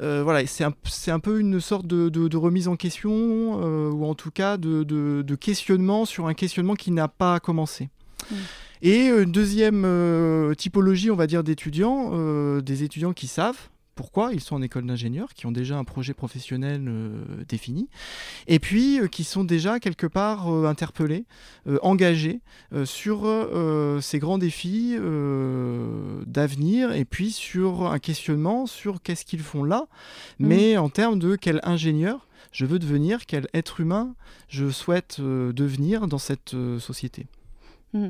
Euh, 0.00 0.22
voilà, 0.22 0.46
c'est 0.46 0.64
un, 0.64 0.74
un, 1.08 1.20
peu 1.20 1.38
une 1.38 1.60
sorte 1.60 1.86
de, 1.86 2.36
remise 2.36 2.68
en 2.68 2.76
question 2.76 3.12
ou 3.12 4.04
en 4.04 4.14
tout 4.14 4.30
cas 4.30 4.56
de, 4.56 5.34
questionnement 5.36 6.04
sur 6.04 6.26
un 6.26 6.34
questionnement 6.34 6.74
qui 6.74 6.90
n'a 6.90 7.08
pas 7.08 7.40
commencé. 7.40 7.88
Mmh. 8.30 8.34
Et 8.82 9.06
une 9.06 9.32
deuxième 9.32 10.54
typologie, 10.56 11.10
on 11.10 11.16
va 11.16 11.26
dire, 11.26 11.42
d'étudiants, 11.42 12.58
des 12.60 12.82
étudiants 12.82 13.12
qui 13.12 13.28
savent, 13.28 13.68
pourquoi 13.94 14.32
ils 14.32 14.40
sont 14.40 14.56
en 14.56 14.62
école 14.62 14.86
d'ingénieur, 14.86 15.34
qui 15.34 15.46
ont 15.46 15.52
déjà 15.52 15.76
un 15.78 15.84
projet 15.84 16.14
professionnel 16.14 16.84
euh, 16.86 17.24
défini, 17.48 17.88
et 18.46 18.58
puis 18.58 19.00
euh, 19.00 19.06
qui 19.06 19.24
sont 19.24 19.44
déjà 19.44 19.80
quelque 19.80 20.06
part 20.06 20.52
euh, 20.52 20.66
interpellés, 20.66 21.24
engagés 21.82 22.40
sur 22.84 23.26
ces 24.00 24.18
grands 24.18 24.38
défis 24.38 24.96
d'avenir, 26.26 26.92
et 26.92 27.04
puis 27.04 27.30
sur 27.30 27.90
un 27.90 27.98
questionnement 27.98 28.66
sur 28.66 29.02
qu'est-ce 29.02 29.24
qu'ils 29.24 29.40
font 29.40 29.64
là, 29.64 29.86
mmh. 30.38 30.46
mais 30.46 30.76
en 30.76 30.88
termes 30.88 31.18
de 31.18 31.36
quel 31.36 31.60
ingénieur 31.62 32.26
je 32.52 32.66
veux 32.66 32.78
devenir, 32.78 33.26
quel 33.26 33.48
être 33.54 33.80
humain 33.80 34.14
je 34.48 34.70
souhaite 34.70 35.20
devenir 35.20 36.06
dans 36.06 36.18
cette 36.18 36.54
société. 36.78 37.26
Mmh. 37.94 38.08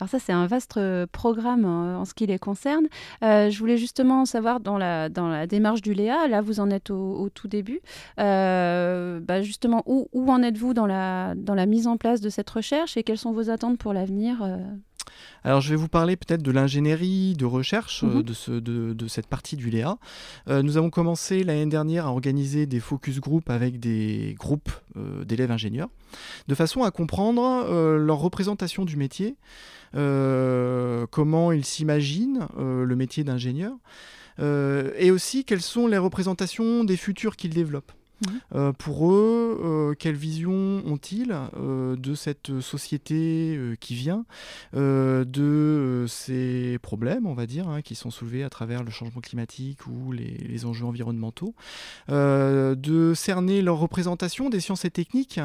Alors 0.00 0.08
ça, 0.08 0.18
c'est 0.18 0.32
un 0.32 0.46
vaste 0.46 0.76
euh, 0.78 1.06
programme 1.10 1.64
en, 1.64 2.04
ce 2.04 2.14
qui 2.14 2.26
les 2.26 2.38
concerne. 2.38 2.86
Euh, 3.22 3.50
je 3.50 3.58
voulais 3.58 3.76
justement 3.76 4.24
savoir, 4.24 4.60
dans 4.60 4.78
la, 4.78 5.08
dans 5.08 5.28
la 5.28 5.46
démarche 5.46 5.82
du 5.82 5.92
Léa, 5.92 6.26
là 6.28 6.40
vous 6.40 6.60
en 6.60 6.70
êtes 6.70 6.90
au, 6.90 7.28
tout 7.28 7.48
début, 7.48 7.80
euh, 8.18 9.20
bah, 9.20 9.42
justement, 9.42 9.82
où, 9.86 10.08
en 10.30 10.42
êtes-vous 10.42 10.74
dans 10.74 10.86
la 10.86 11.66
mise 11.66 11.86
en 11.86 11.96
place 11.96 12.20
de 12.20 12.30
cette 12.30 12.48
recherche 12.50 12.96
et 12.96 13.02
quelles 13.02 13.18
sont 13.18 13.32
vos 13.32 13.50
attentes 13.50 13.78
pour 13.78 13.92
l'avenir 13.92 14.38
alors 15.44 15.60
je 15.60 15.70
vais 15.70 15.76
vous 15.76 15.88
parler 15.88 16.16
peut-être 16.16 16.42
de 16.42 16.50
l'ingénierie 16.50 17.34
de 17.34 17.44
recherche 17.44 18.02
mhm. 18.02 18.22
de, 18.22 18.32
ce, 18.32 18.50
de, 18.52 18.92
de, 18.92 19.08
cette 19.08 19.26
partie 19.26 19.56
du 19.56 19.70
Léa. 19.70 19.98
nous 20.48 20.76
avons 20.76 20.90
commencé 20.90 21.44
l'année 21.44 21.66
dernière 21.66 22.06
à 22.06 22.10
organiser 22.10 22.66
des 22.66 22.80
focus 22.80 23.20
group 23.20 23.50
avec 23.50 23.80
des 23.80 24.34
groupes 24.38 24.70
d'élèves 25.24 25.50
ingénieurs, 25.50 25.88
de 26.48 26.54
façon 26.54 26.82
à 26.82 26.90
comprendre 26.90 27.96
leur 27.96 28.18
représentation 28.18 28.84
du 28.84 28.96
métier, 28.96 29.36
euh, 29.94 31.06
comment 31.10 31.52
ils 31.52 31.64
s'imaginent 31.64 32.46
euh, 32.58 32.84
le 32.84 32.96
métier 32.96 33.24
d'ingénieur, 33.24 33.72
euh, 34.40 34.92
et 34.98 35.10
aussi 35.10 35.44
quelles 35.44 35.62
sont 35.62 35.86
les 35.86 35.98
représentations 35.98 36.84
des 36.84 36.96
futurs 36.96 37.36
qu'ils 37.36 37.54
développent. 37.54 37.92
Euh, 38.54 38.72
pour 38.72 39.10
eux, 39.10 39.60
euh, 39.62 39.94
quelle 39.94 40.16
vision 40.16 40.52
ont-ils 40.52 41.36
euh, 41.56 41.96
de 41.96 42.14
cette 42.14 42.60
société 42.60 43.58
qui 43.80 43.94
vient, 43.94 44.24
de 44.74 46.04
ces 46.08 46.78
problèmes, 46.82 47.26
on 47.26 47.34
va 47.34 47.46
dire, 47.46 47.68
hein, 47.68 47.82
qui 47.82 47.94
sont 47.94 48.10
soulevés 48.10 48.42
à 48.42 48.50
travers 48.50 48.82
le 48.82 48.90
changement 48.90 49.20
climatique 49.20 49.86
ou 49.86 50.12
les, 50.12 50.64
enjeux 50.64 50.86
environnementaux, 50.86 51.54
de 52.08 53.12
cerner 53.14 53.62
leur 53.62 53.78
représentation 53.78 54.50
des 54.50 54.60
sciences 54.60 54.84
et 54.84 54.90
techniques, 54.90 55.40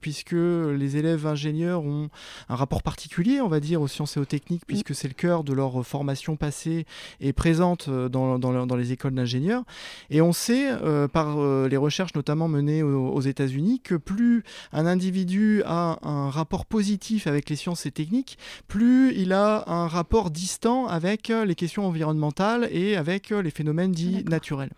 puisque 0.00 0.32
les 0.32 0.96
élèves 0.96 1.26
ingénieurs 1.26 1.84
ont 1.84 2.08
un 2.48 2.54
rapport 2.54 2.82
particulier, 2.82 3.40
on 3.40 3.48
va 3.48 3.60
dire, 3.60 3.80
aux 3.80 3.88
sciences 3.88 4.16
et 4.16 4.20
aux 4.20 4.24
techniques, 4.24 4.62
mm. 4.62 4.68
puisque 4.68 4.94
c'est 4.94 5.08
le 5.08 5.14
cœur 5.14 5.44
de 5.44 5.52
leur 5.52 5.86
formation 5.86 6.36
passée 6.36 6.86
et 7.20 7.32
présente 7.32 7.88
dans, 7.88 8.38
dans, 8.38 8.66
dans 8.66 8.76
les 8.76 8.92
écoles 8.92 9.14
d'ingénieurs. 9.14 9.64
Et 10.10 10.20
on 10.20 10.32
sait, 10.32 10.70
par 11.12 11.36
les 11.68 11.76
recherches 11.86 12.14
notamment 12.14 12.48
menées 12.48 12.82
aux, 12.82 13.20
États-Unis 13.20 13.80
que 13.80 13.94
plus 13.94 14.42
un 14.72 14.86
individu 14.86 15.62
a 15.64 15.98
un 16.02 16.30
rapport 16.30 16.66
positif 16.66 17.26
avec 17.26 17.48
les 17.48 17.56
sciences 17.56 17.86
et 17.86 17.90
techniques, 17.90 18.38
plus 18.68 19.14
il 19.14 19.32
a 19.32 19.64
un 19.68 19.86
rapport 19.86 20.30
distant 20.30 20.86
avec 20.86 21.28
les 21.28 21.54
questions 21.54 21.86
environnementales 21.86 22.68
et 22.72 22.96
avec 22.96 23.30
les 23.30 23.50
phénomènes 23.50 23.92
dits 23.92 24.24
naturels. 24.24 24.70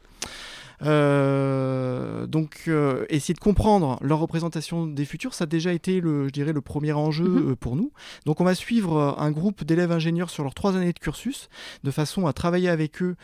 Euh, 0.82 2.26
donc, 2.26 2.64
euh, 2.68 3.04
essayer 3.08 3.34
de 3.34 3.40
comprendre 3.40 3.98
leur 4.00 4.18
représentation 4.20 4.86
des 4.86 5.04
futurs, 5.04 5.34
ça 5.34 5.44
a 5.44 5.46
déjà 5.46 5.72
été, 5.72 6.00
le, 6.00 6.26
je 6.26 6.32
dirais, 6.32 6.52
le 6.52 6.60
premier 6.60 6.92
enjeu 6.92 7.24
mhm. 7.24 7.50
euh, 7.50 7.56
pour 7.56 7.76
nous. 7.76 7.92
Donc, 8.26 8.40
on 8.40 8.44
va 8.44 8.54
suivre 8.54 9.16
un 9.18 9.30
groupe 9.30 9.64
d'élèves 9.64 9.92
ingénieurs 9.92 10.30
sur 10.30 10.44
leurs 10.44 10.54
trois 10.54 10.76
années 10.76 10.92
de 10.92 10.98
cursus, 10.98 11.48
de 11.84 11.90
façon 11.90 12.26
à 12.26 12.32
travailler 12.32 12.68
avec 12.68 13.02
eux 13.02 13.16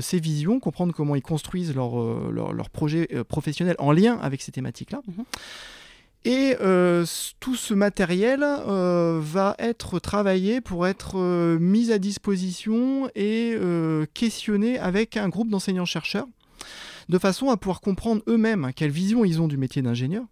ces 0.00 0.20
visions, 0.20 0.60
comprendre 0.60 0.92
comment 0.94 1.14
ils 1.14 1.22
construisent 1.22 1.74
leur, 1.74 1.96
leur, 2.30 2.70
projet 2.70 3.08
professionnel 3.28 3.74
en 3.78 3.92
lien 3.92 4.18
avec 4.22 4.42
ces 4.42 4.52
thématiques-là. 4.52 5.00
Mhm. 5.06 5.24
Et 6.24 6.56
tout 7.40 7.56
ce 7.56 7.74
matériel 7.74 8.40
va 8.40 9.54
être 9.58 9.98
travaillé 9.98 10.60
pour 10.60 10.86
être 10.86 11.18
mis 11.58 11.90
à 11.90 11.98
disposition 11.98 13.10
et 13.14 13.56
questionné 14.14 14.78
avec 14.78 15.16
un 15.16 15.28
groupe 15.28 15.48
d'enseignants-chercheurs 15.48 16.26
de 17.08 17.18
façon 17.18 17.50
à 17.50 17.56
pouvoir 17.56 17.80
comprendre 17.80 18.22
eux-mêmes 18.28 18.70
quelle 18.74 18.90
vision 18.90 19.24
ils 19.24 19.40
ont 19.40 19.48
du 19.48 19.56
métier 19.56 19.82
d'ingénieur, 19.82 20.24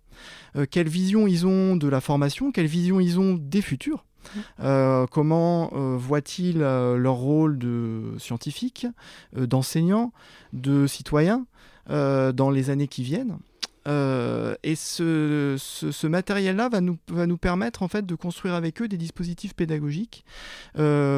euh, 0.57 0.67
quelle 0.71 0.89
vision 0.89 1.27
ils 1.27 1.47
ont 1.47 1.77
de 1.77 1.89
la 1.89 2.01
formation, 2.01 2.53
quelle 2.53 2.67
vision 2.67 3.01
ils 3.01 3.19
ont 3.19 3.35
des 3.35 3.63
futurs. 3.63 4.05
Mmh. 4.23 4.39
Euh, 4.61 5.07
comment 5.11 5.71
euh, 5.73 5.97
voient-ils 5.97 6.59
leur 6.59 7.15
rôle 7.15 7.59
de 7.59 8.15
scientifique, 8.19 8.87
d'enseignant, 9.35 10.13
de 10.53 10.87
citoyen 10.87 11.47
dans 11.89 12.51
les 12.51 12.71
années 12.71 12.87
qui 12.87 13.03
viennent 13.03 13.39
et 14.63 14.75
ce, 14.77 16.07
matériel-là 16.07 16.69
va 16.69 16.81
nous, 16.81 16.99
va 17.09 17.27
nous 17.27 17.39
permettre 17.39 17.83
en 17.83 17.89
fait 17.89 18.07
de 18.07 18.15
construire 18.15 18.55
avec 18.55 18.81
eux 18.81 18.87
des 18.87 18.99
dispositifs 18.99 19.55
pédagogiques 19.55 20.25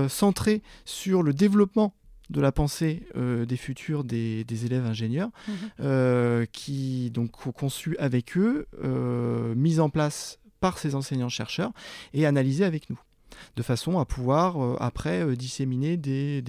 centrés 0.08 0.62
sur 0.86 1.22
le 1.22 1.34
développement 1.34 1.92
de 2.32 2.40
la 2.40 2.50
pensée 2.50 3.02
euh, 3.16 3.44
des 3.44 3.56
futurs 3.56 4.02
des, 4.04 4.44
élèves 4.64 4.86
ingénieurs, 4.86 5.30
mhm. 5.46 5.54
euh, 5.80 6.46
qui 6.50 7.10
donc 7.10 7.30
conçu 7.30 7.96
avec 7.98 8.36
eux, 8.36 8.66
euh, 8.82 9.54
mise 9.54 9.78
en 9.80 9.90
place 9.90 10.38
par 10.60 10.78
ces 10.78 10.94
enseignants-chercheurs 10.94 11.72
et 12.14 12.26
analysés 12.26 12.64
avec 12.64 12.90
nous 12.90 12.98
de 13.56 13.62
façon 13.62 13.98
à 13.98 14.04
pouvoir 14.04 14.80
après 14.80 15.34
disséminer 15.36 15.96
des, 15.96 16.42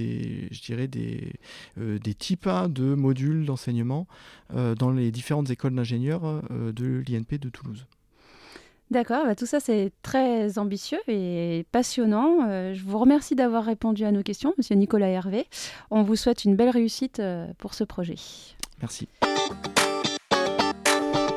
je 0.51 0.61
dirais 0.61 0.87
des, 0.87 1.33
des 1.77 2.13
types 2.13 2.45
hein, 2.45 2.69
de 2.69 2.93
modules 2.93 3.45
d'enseignement 3.45 4.05
dans 4.53 4.91
les 4.91 5.09
différentes 5.09 5.49
écoles 5.49 5.73
d'ingénieurs 5.73 6.43
de 6.51 7.03
l'INP 7.07 7.39
de 7.39 7.49
Toulouse. 7.49 7.87
D'accord, 8.93 9.25
bah, 9.25 9.33
tout 9.33 9.47
ça 9.47 9.59
c'est 9.59 9.91
très 10.03 10.59
ambitieux 10.59 10.99
et 11.07 11.65
passionnant. 11.71 12.47
Euh, 12.47 12.75
je 12.75 12.83
vous 12.83 12.99
remercie 12.99 13.33
d'avoir 13.33 13.65
répondu 13.65 14.05
à 14.05 14.11
nos 14.11 14.21
questions, 14.21 14.53
Monsieur 14.59 14.75
Nicolas 14.75 15.07
Hervé. 15.07 15.47
On 15.89 16.03
vous 16.03 16.15
souhaite 16.15 16.45
une 16.45 16.55
belle 16.55 16.69
réussite 16.69 17.19
euh, 17.19 17.47
pour 17.57 17.73
ce 17.73 17.83
projet. 17.83 18.17
Merci. 18.81 19.07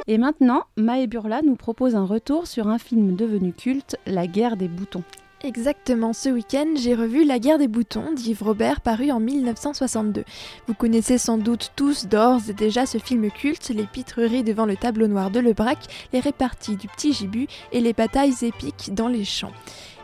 Et 0.06 0.18
maintenant, 0.18 0.64
Maë 0.76 1.06
Burla 1.06 1.40
nous 1.40 1.56
propose 1.56 1.94
un 1.94 2.04
retour 2.04 2.46
sur 2.46 2.68
un 2.68 2.76
film 2.76 3.16
devenu 3.16 3.54
culte, 3.54 3.96
La 4.04 4.26
guerre 4.26 4.58
des 4.58 4.68
boutons. 4.68 5.02
Exactement, 5.44 6.14
ce 6.14 6.30
week-end, 6.30 6.66
j'ai 6.76 6.94
revu 6.94 7.24
La 7.24 7.38
guerre 7.38 7.58
des 7.58 7.68
boutons 7.68 8.12
d'Yves 8.12 8.42
Robert 8.42 8.80
paru 8.80 9.10
en 9.10 9.20
1962. 9.20 10.24
Vous 10.66 10.74
connaissez 10.74 11.18
sans 11.18 11.36
doute 11.36 11.72
tous 11.76 12.06
d'ores 12.06 12.40
et 12.48 12.54
déjà 12.54 12.86
ce 12.86 12.96
film 12.96 13.30
culte, 13.30 13.68
les 13.68 13.84
pitreries 13.84 14.44
devant 14.44 14.64
le 14.64 14.76
tableau 14.76 15.08
noir 15.08 15.30
de 15.30 15.40
Lebrac, 15.40 15.78
les 16.14 16.20
réparties 16.20 16.76
du 16.76 16.88
petit 16.88 17.12
gibus 17.12 17.48
et 17.70 17.80
les 17.80 17.92
batailles 17.92 18.34
épiques 18.42 18.94
dans 18.94 19.08
les 19.08 19.26
champs. 19.26 19.52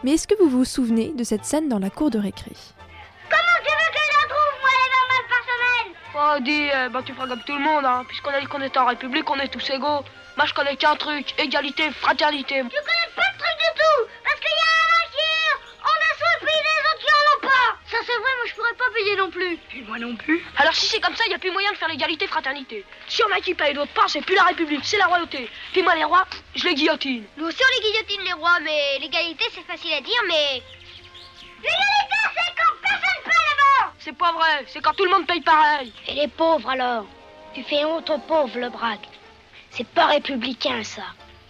Mais 0.05 0.13
est-ce 0.13 0.29
que 0.29 0.35
vous 0.39 0.51
vous 0.51 0.67
souvenez 0.67 1.13
de 1.17 1.25
cette 1.25 1.47
scène 1.47 1.69
dans 1.69 1.79
la 1.79 1.91
cour 1.91 2.11
de 2.11 2.19
récré? 2.19 2.53
Comment 3.31 3.59
tu 3.65 3.71
veux 3.71 3.91
que 3.91 4.01
je 4.13 4.29
trouve, 4.29 4.61
moi, 4.61 4.71
les 4.85 5.29
par 5.29 5.43
semaine 5.49 5.95
Oh, 6.15 6.43
dis, 6.45 6.69
euh, 6.75 6.89
bah, 6.91 7.01
tu 7.05 7.15
feras 7.15 7.27
comme 7.27 7.43
tout 7.47 7.57
le 7.57 7.65
monde, 7.65 7.85
hein. 7.87 8.05
Puisqu'on 8.07 8.31
a 8.31 8.41
dit 8.41 8.47
qu'on 8.47 8.61
était 8.61 8.79
en 8.79 8.87
République, 8.87 9.29
on 9.31 9.37
est 9.37 9.49
tous 9.49 9.71
égaux. 9.71 10.05
Moi, 10.37 10.47
je 10.47 10.55
connais 10.55 10.77
qu'un 10.77 10.97
truc, 10.97 11.35
égalité, 11.39 11.91
fraternité. 11.91 12.57
Tu 12.57 12.63
connais 12.63 13.02
pas 19.03 19.23
non 19.23 19.31
plus. 19.31 19.59
Et 19.77 19.83
moi 19.83 19.99
non 19.99 20.17
plus. 20.17 20.45
Alors 20.57 20.75
si 20.75 20.87
c'est 20.87 21.01
comme 21.01 21.15
ça, 21.15 21.25
il 21.27 21.33
y 21.33 21.35
a 21.35 21.39
plus 21.39 21.51
moyen 21.51 21.73
de 21.73 21.77
faire 21.77 21.89
l'égalité 21.89 22.27
fraternité. 22.27 22.85
Si 23.09 23.23
on 23.23 23.33
a 23.35 23.41
qui 23.41 23.55
paye 23.55 23.75
d'autre 23.75 23.93
part, 23.93 24.09
c'est 24.09 24.21
plus 24.23 24.35
la 24.35 24.45
République, 24.45 24.85
c'est 24.85 24.99
la 24.99 25.07
royauté. 25.07 25.49
Puis 25.73 25.83
moi 25.83 25.95
les 25.95 26.05
rois, 26.05 26.27
je 26.55 26.67
les 26.67 26.75
guillotine. 26.75 27.25
Nous 27.37 27.47
aussi 27.47 27.59
on 27.63 27.83
les 27.83 27.91
guillotine 27.91 28.25
les 28.25 28.33
rois, 28.33 28.59
mais 28.63 28.99
l'égalité 29.01 29.45
c'est 29.53 29.67
facile 29.67 29.93
à 29.93 30.01
dire, 30.01 30.23
mais... 30.29 30.63
L'égalité 31.63 32.17
c'est 32.35 32.55
quand 32.57 32.75
personne 32.83 33.23
paye 33.25 33.45
là-bas 33.51 33.93
C'est 33.99 34.17
pas 34.17 34.33
vrai, 34.33 34.65
c'est 34.67 34.81
quand 34.81 34.95
tout 34.95 35.05
le 35.05 35.11
monde 35.11 35.27
paye 35.27 35.41
pareil. 35.41 35.93
Et 36.09 36.15
les 36.15 36.29
pauvres 36.29 36.71
alors? 36.71 37.07
Tu 37.55 37.63
fais 37.63 37.85
honte 37.85 38.09
aux 38.11 38.19
pauvres, 38.19 38.59
le 38.59 38.71
braque. 38.71 39.09
C'est 39.71 39.87
pas 39.87 40.07
républicain 40.07 40.83
ça. 40.85 41.03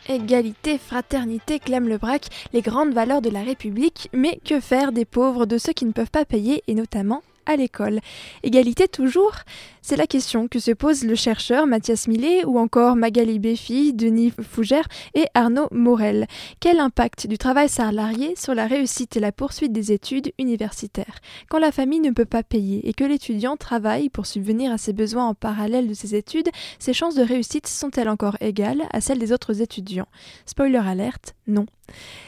Égalité, 0.09 0.79
fraternité, 0.79 1.61
clame 1.61 1.89
le 1.89 1.97
braque, 1.97 2.27
les 2.53 2.61
grandes 2.61 2.93
valeurs 2.93 3.23
de 3.23 3.31
la 3.31 3.43
République, 3.43 4.09
mais 4.13 4.41
que 4.45 4.59
faire 4.59 4.91
des 4.91 5.05
pauvres, 5.05 5.47
de 5.47 5.59
ceux 5.59 5.73
qui 5.73 5.85
ne 5.85 5.93
peuvent 5.93 6.11
pas 6.11 6.25
payer, 6.25 6.65
et 6.67 6.75
notamment 6.75 7.23
à 7.47 7.57
l'école. 7.57 8.01
Égalité 8.43 8.89
toujours 8.89 9.35
C'est 9.81 9.97
la 9.97 10.07
question 10.07 10.49
que 10.49 10.59
se 10.59 10.71
pose 10.71 11.05
le 11.05 11.15
chercheur 11.15 11.67
Mathias 11.67 12.09
Millet 12.09 12.45
ou 12.45 12.59
encore 12.59 12.97
Magali 12.97 13.39
Béfi, 13.39 13.93
Denis 13.93 14.33
Fougère 14.41 14.87
et 15.15 15.27
Arnaud 15.35 15.69
Morel. 15.71 16.27
Quel 16.61 16.81
impact 16.81 17.27
du 17.27 17.39
travail 17.39 17.69
salarié 17.69 18.35
sur 18.37 18.55
la 18.55 18.67
réussite 18.67 19.17
et 19.17 19.21
la 19.21 19.33
poursuite 19.33 19.73
des 19.73 19.93
études 19.93 20.33
universitaires 20.39 21.19
Quand 21.49 21.59
la 21.59 21.73
famille 21.73 22.01
ne 22.01 22.11
peut 22.11 22.25
pas 22.25 22.43
payer 22.43 22.89
et 22.89 22.95
que 22.95 23.05
l'étudiant 23.05 23.57
travaille 23.57 24.09
pour 24.09 24.27
subvenir 24.27 24.73
à 24.73 24.79
ses 24.79 24.93
besoins 24.93 25.27
en 25.27 25.35
parallèle 25.35 25.89
de 25.89 25.95
ses 25.95 26.15
études, 26.15 26.49
ses 26.79 26.93
chances 26.93 27.15
de 27.15 27.23
réussite 27.23 27.67
sont-elles 27.67 28.09
encore 28.09 28.37
égales 28.41 28.83
à 28.93 29.01
celles 29.01 29.19
des 29.19 29.33
autres 29.33 29.61
étudiants? 29.61 30.09
Spoiler 30.47 30.79
alerte, 30.79 31.35
non. 31.47 31.67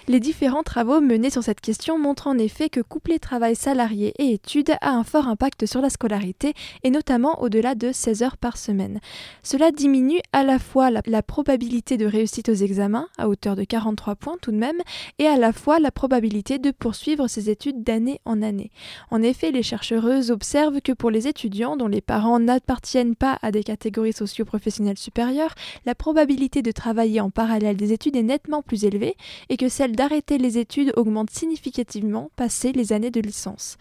Les 0.07 0.21
différents 0.21 0.63
travaux 0.63 1.01
menés 1.01 1.31
sur 1.31 1.43
cette 1.43 1.63
question 1.63 1.99
montrent 1.99 2.27
en 2.27 2.37
effet 2.37 2.69
que 2.69 2.81
coupler 2.81 3.19
travail 3.19 3.57
salarié 3.57 4.13
et 4.19 4.33
études 4.33 4.73
a 4.83 4.91
un 4.91 5.03
fort 5.03 5.29
impact 5.29 5.65
sur 5.65 5.81
la 5.81 5.89
scolarité 5.89 6.53
et 6.83 6.91
notamment 6.91 7.41
au-delà 7.41 7.75
de 7.75 7.91
16 7.91 8.23
heures 8.23 8.37
par 8.37 8.59
semaine. 8.59 9.01
Cela 9.43 9.71
diminue 9.71 10.21
à 10.33 10.45
la 10.45 10.59
fois 10.59 10.91
la, 10.91 11.23
probabilité 11.23 11.97
de 11.97 12.05
réussite 12.05 12.51
aux 12.51 12.55
examens, 12.55 13.09
à 13.17 13.31
hauteur 13.31 13.57
de 13.57 13.65
43 13.65 14.15
points 14.17 14.37
tout 14.43 14.53
de 14.53 14.59
même, 14.59 14.77
et 15.19 15.27
à 15.27 15.39
la 15.39 15.53
fois 15.53 15.79
la 15.79 15.91
probabilité 15.91 16.59
de 16.59 16.71
poursuivre 16.71 17.27
ses 17.29 17.49
études 17.49 17.83
d'année 17.83 18.21
en 18.27 18.43
année. 18.43 18.71
En 19.11 19.23
effet, 19.23 19.53
les 19.53 19.63
chercheuses 19.63 20.31
observent 20.31 20.83
que 20.83 20.93
pour 20.93 21.11
les 21.11 21.29
étudiants 21.29 21.79
dont 21.79 21.89
les 21.89 22.03
parents 22.03 22.39
n'appartiennent 22.39 23.17
pas 23.17 23.39
à 23.41 23.51
des 23.51 23.63
catégories 23.63 24.13
socio-professionnelles 24.13 24.99
supérieures, 24.99 25.55
la 25.87 25.95
probabilité 25.95 26.61
de 26.61 26.73
travailler 26.73 27.21
en 27.21 27.31
parallèle 27.31 27.77
des 27.77 27.93
études 27.95 28.17
est 28.17 28.23
nettement 28.23 28.61
plus 28.61 28.85
élevée 28.85 29.17
et 29.49 29.57
que 29.57 29.69
celle 29.69 29.97
d'arrêter 29.97 30.39
les 30.39 30.59
études 30.59 30.93
augmente 30.97 31.31
significativement 31.31 32.31
passé 32.37 32.73
les 32.73 32.93
années 32.93 33.11
de 33.11 33.21
licence. 33.21 33.77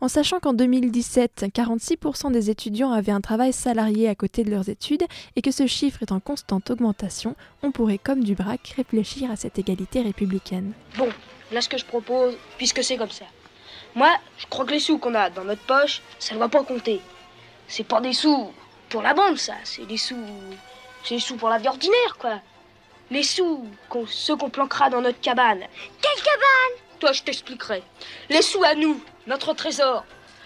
En 0.00 0.08
sachant 0.08 0.40
qu'en 0.40 0.52
2017, 0.52 1.46
46% 1.54 2.32
des 2.32 2.50
étudiants 2.50 2.92
avaient 2.92 3.12
un 3.12 3.20
travail 3.20 3.52
salarié 3.52 4.08
à 4.08 4.14
côté 4.14 4.44
de 4.44 4.50
leurs 4.50 4.68
études 4.68 5.04
et 5.36 5.42
que 5.42 5.50
ce 5.50 5.66
chiffre 5.66 6.02
est 6.02 6.12
en 6.12 6.20
constante 6.20 6.70
augmentation, 6.70 7.36
on 7.62 7.70
pourrait 7.70 7.98
comme 7.98 8.24
du 8.24 8.34
braque 8.34 8.74
réfléchir 8.76 9.30
à 9.30 9.36
cette 9.36 9.58
égalité 9.58 10.00
républicaine. 10.02 10.72
Bon, 10.96 11.08
là 11.52 11.60
ce 11.60 11.68
que 11.68 11.78
je 11.78 11.84
propose, 11.84 12.36
puisque 12.56 12.82
c'est 12.82 12.96
comme 12.96 13.10
ça. 13.10 13.26
Moi, 13.94 14.10
je 14.38 14.46
crois 14.46 14.64
que 14.64 14.70
les 14.70 14.80
sous 14.80 14.98
qu'on 14.98 15.14
a 15.14 15.30
dans 15.30 15.44
notre 15.44 15.62
poche, 15.62 16.00
ça 16.18 16.34
ne 16.34 16.38
va 16.38 16.48
pas 16.48 16.62
compter. 16.62 17.00
C'est 17.66 17.86
pas 17.86 18.00
des 18.00 18.12
sous 18.12 18.50
pour 18.88 19.02
la 19.02 19.14
banque, 19.14 19.38
ça. 19.38 19.54
C'est 19.64 19.86
des 19.86 19.96
sous. 19.96 20.16
C'est 21.04 21.14
des 21.14 21.20
sous 21.20 21.36
pour 21.36 21.48
la 21.48 21.58
vie 21.58 21.68
ordinaire, 21.68 22.16
quoi. 22.18 22.40
Les 23.10 23.24
sous, 23.24 23.66
ceux 24.08 24.36
qu'on 24.36 24.50
planquera 24.50 24.88
dans 24.88 25.00
notre 25.00 25.20
cabane. 25.20 25.60
Quelle 26.00 26.22
cabane? 26.22 27.00
Toi, 27.00 27.12
je 27.12 27.22
t'expliquerai. 27.22 27.82
Les 28.28 28.42
sous 28.42 28.62
à 28.62 28.74
nous, 28.76 29.02
notre 29.26 29.52
trésor. 29.52 30.04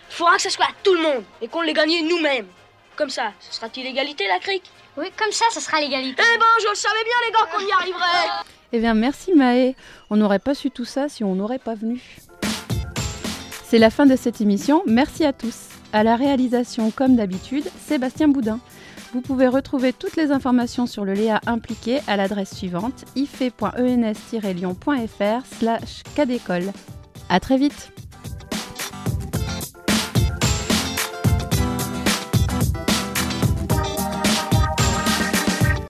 Faudra 0.08 0.36
que 0.36 0.42
ça 0.42 0.50
soit 0.50 0.64
à 0.64 0.74
tout 0.82 0.94
le 0.94 1.02
monde 1.02 1.24
et 1.42 1.48
qu'on 1.48 1.60
les 1.60 1.74
gagne 1.74 2.08
nous-mêmes. 2.08 2.46
Comme 2.96 3.10
ça, 3.10 3.32
ce 3.40 3.54
sera-t-il 3.54 3.84
l'égalité, 3.84 4.26
la 4.28 4.38
crique? 4.38 4.70
Oui, 4.96 5.06
comme 5.16 5.32
ça, 5.32 5.44
ce 5.52 5.60
sera 5.60 5.80
l'égalité. 5.80 6.22
Eh 6.22 6.38
ben, 6.38 6.46
je 6.62 6.68
le 6.68 6.74
savais 6.74 7.04
bien, 7.04 7.14
les 7.26 7.32
gars, 7.32 7.48
qu'on 7.52 7.66
y 7.66 7.72
arriverait. 7.72 8.30
Eh 8.76 8.80
bien, 8.80 8.94
merci 8.94 9.32
Maë. 9.34 9.76
On 10.10 10.16
n'aurait 10.16 10.40
pas 10.40 10.52
su 10.52 10.68
tout 10.68 10.84
ça 10.84 11.08
si 11.08 11.22
on 11.22 11.36
n'aurait 11.36 11.60
pas 11.60 11.76
venu. 11.76 12.02
C'est 13.62 13.78
la 13.78 13.88
fin 13.88 14.04
de 14.04 14.16
cette 14.16 14.40
émission. 14.40 14.82
Merci 14.86 15.24
à 15.24 15.32
tous. 15.32 15.68
À 15.92 16.02
la 16.02 16.16
réalisation, 16.16 16.90
comme 16.90 17.14
d'habitude, 17.14 17.64
Sébastien 17.86 18.26
Boudin. 18.26 18.58
Vous 19.14 19.20
pouvez 19.20 19.46
retrouver 19.46 19.92
toutes 19.92 20.16
les 20.16 20.32
informations 20.32 20.88
sur 20.88 21.04
le 21.04 21.12
Léa 21.12 21.40
impliqué 21.46 22.00
à 22.08 22.16
l'adresse 22.16 22.52
suivante 22.52 23.04
ife.ens-lyon.fr 23.14 25.46
slash 25.46 26.02
cadécole. 26.16 26.72
À 27.28 27.38
très 27.38 27.56
vite 27.56 27.92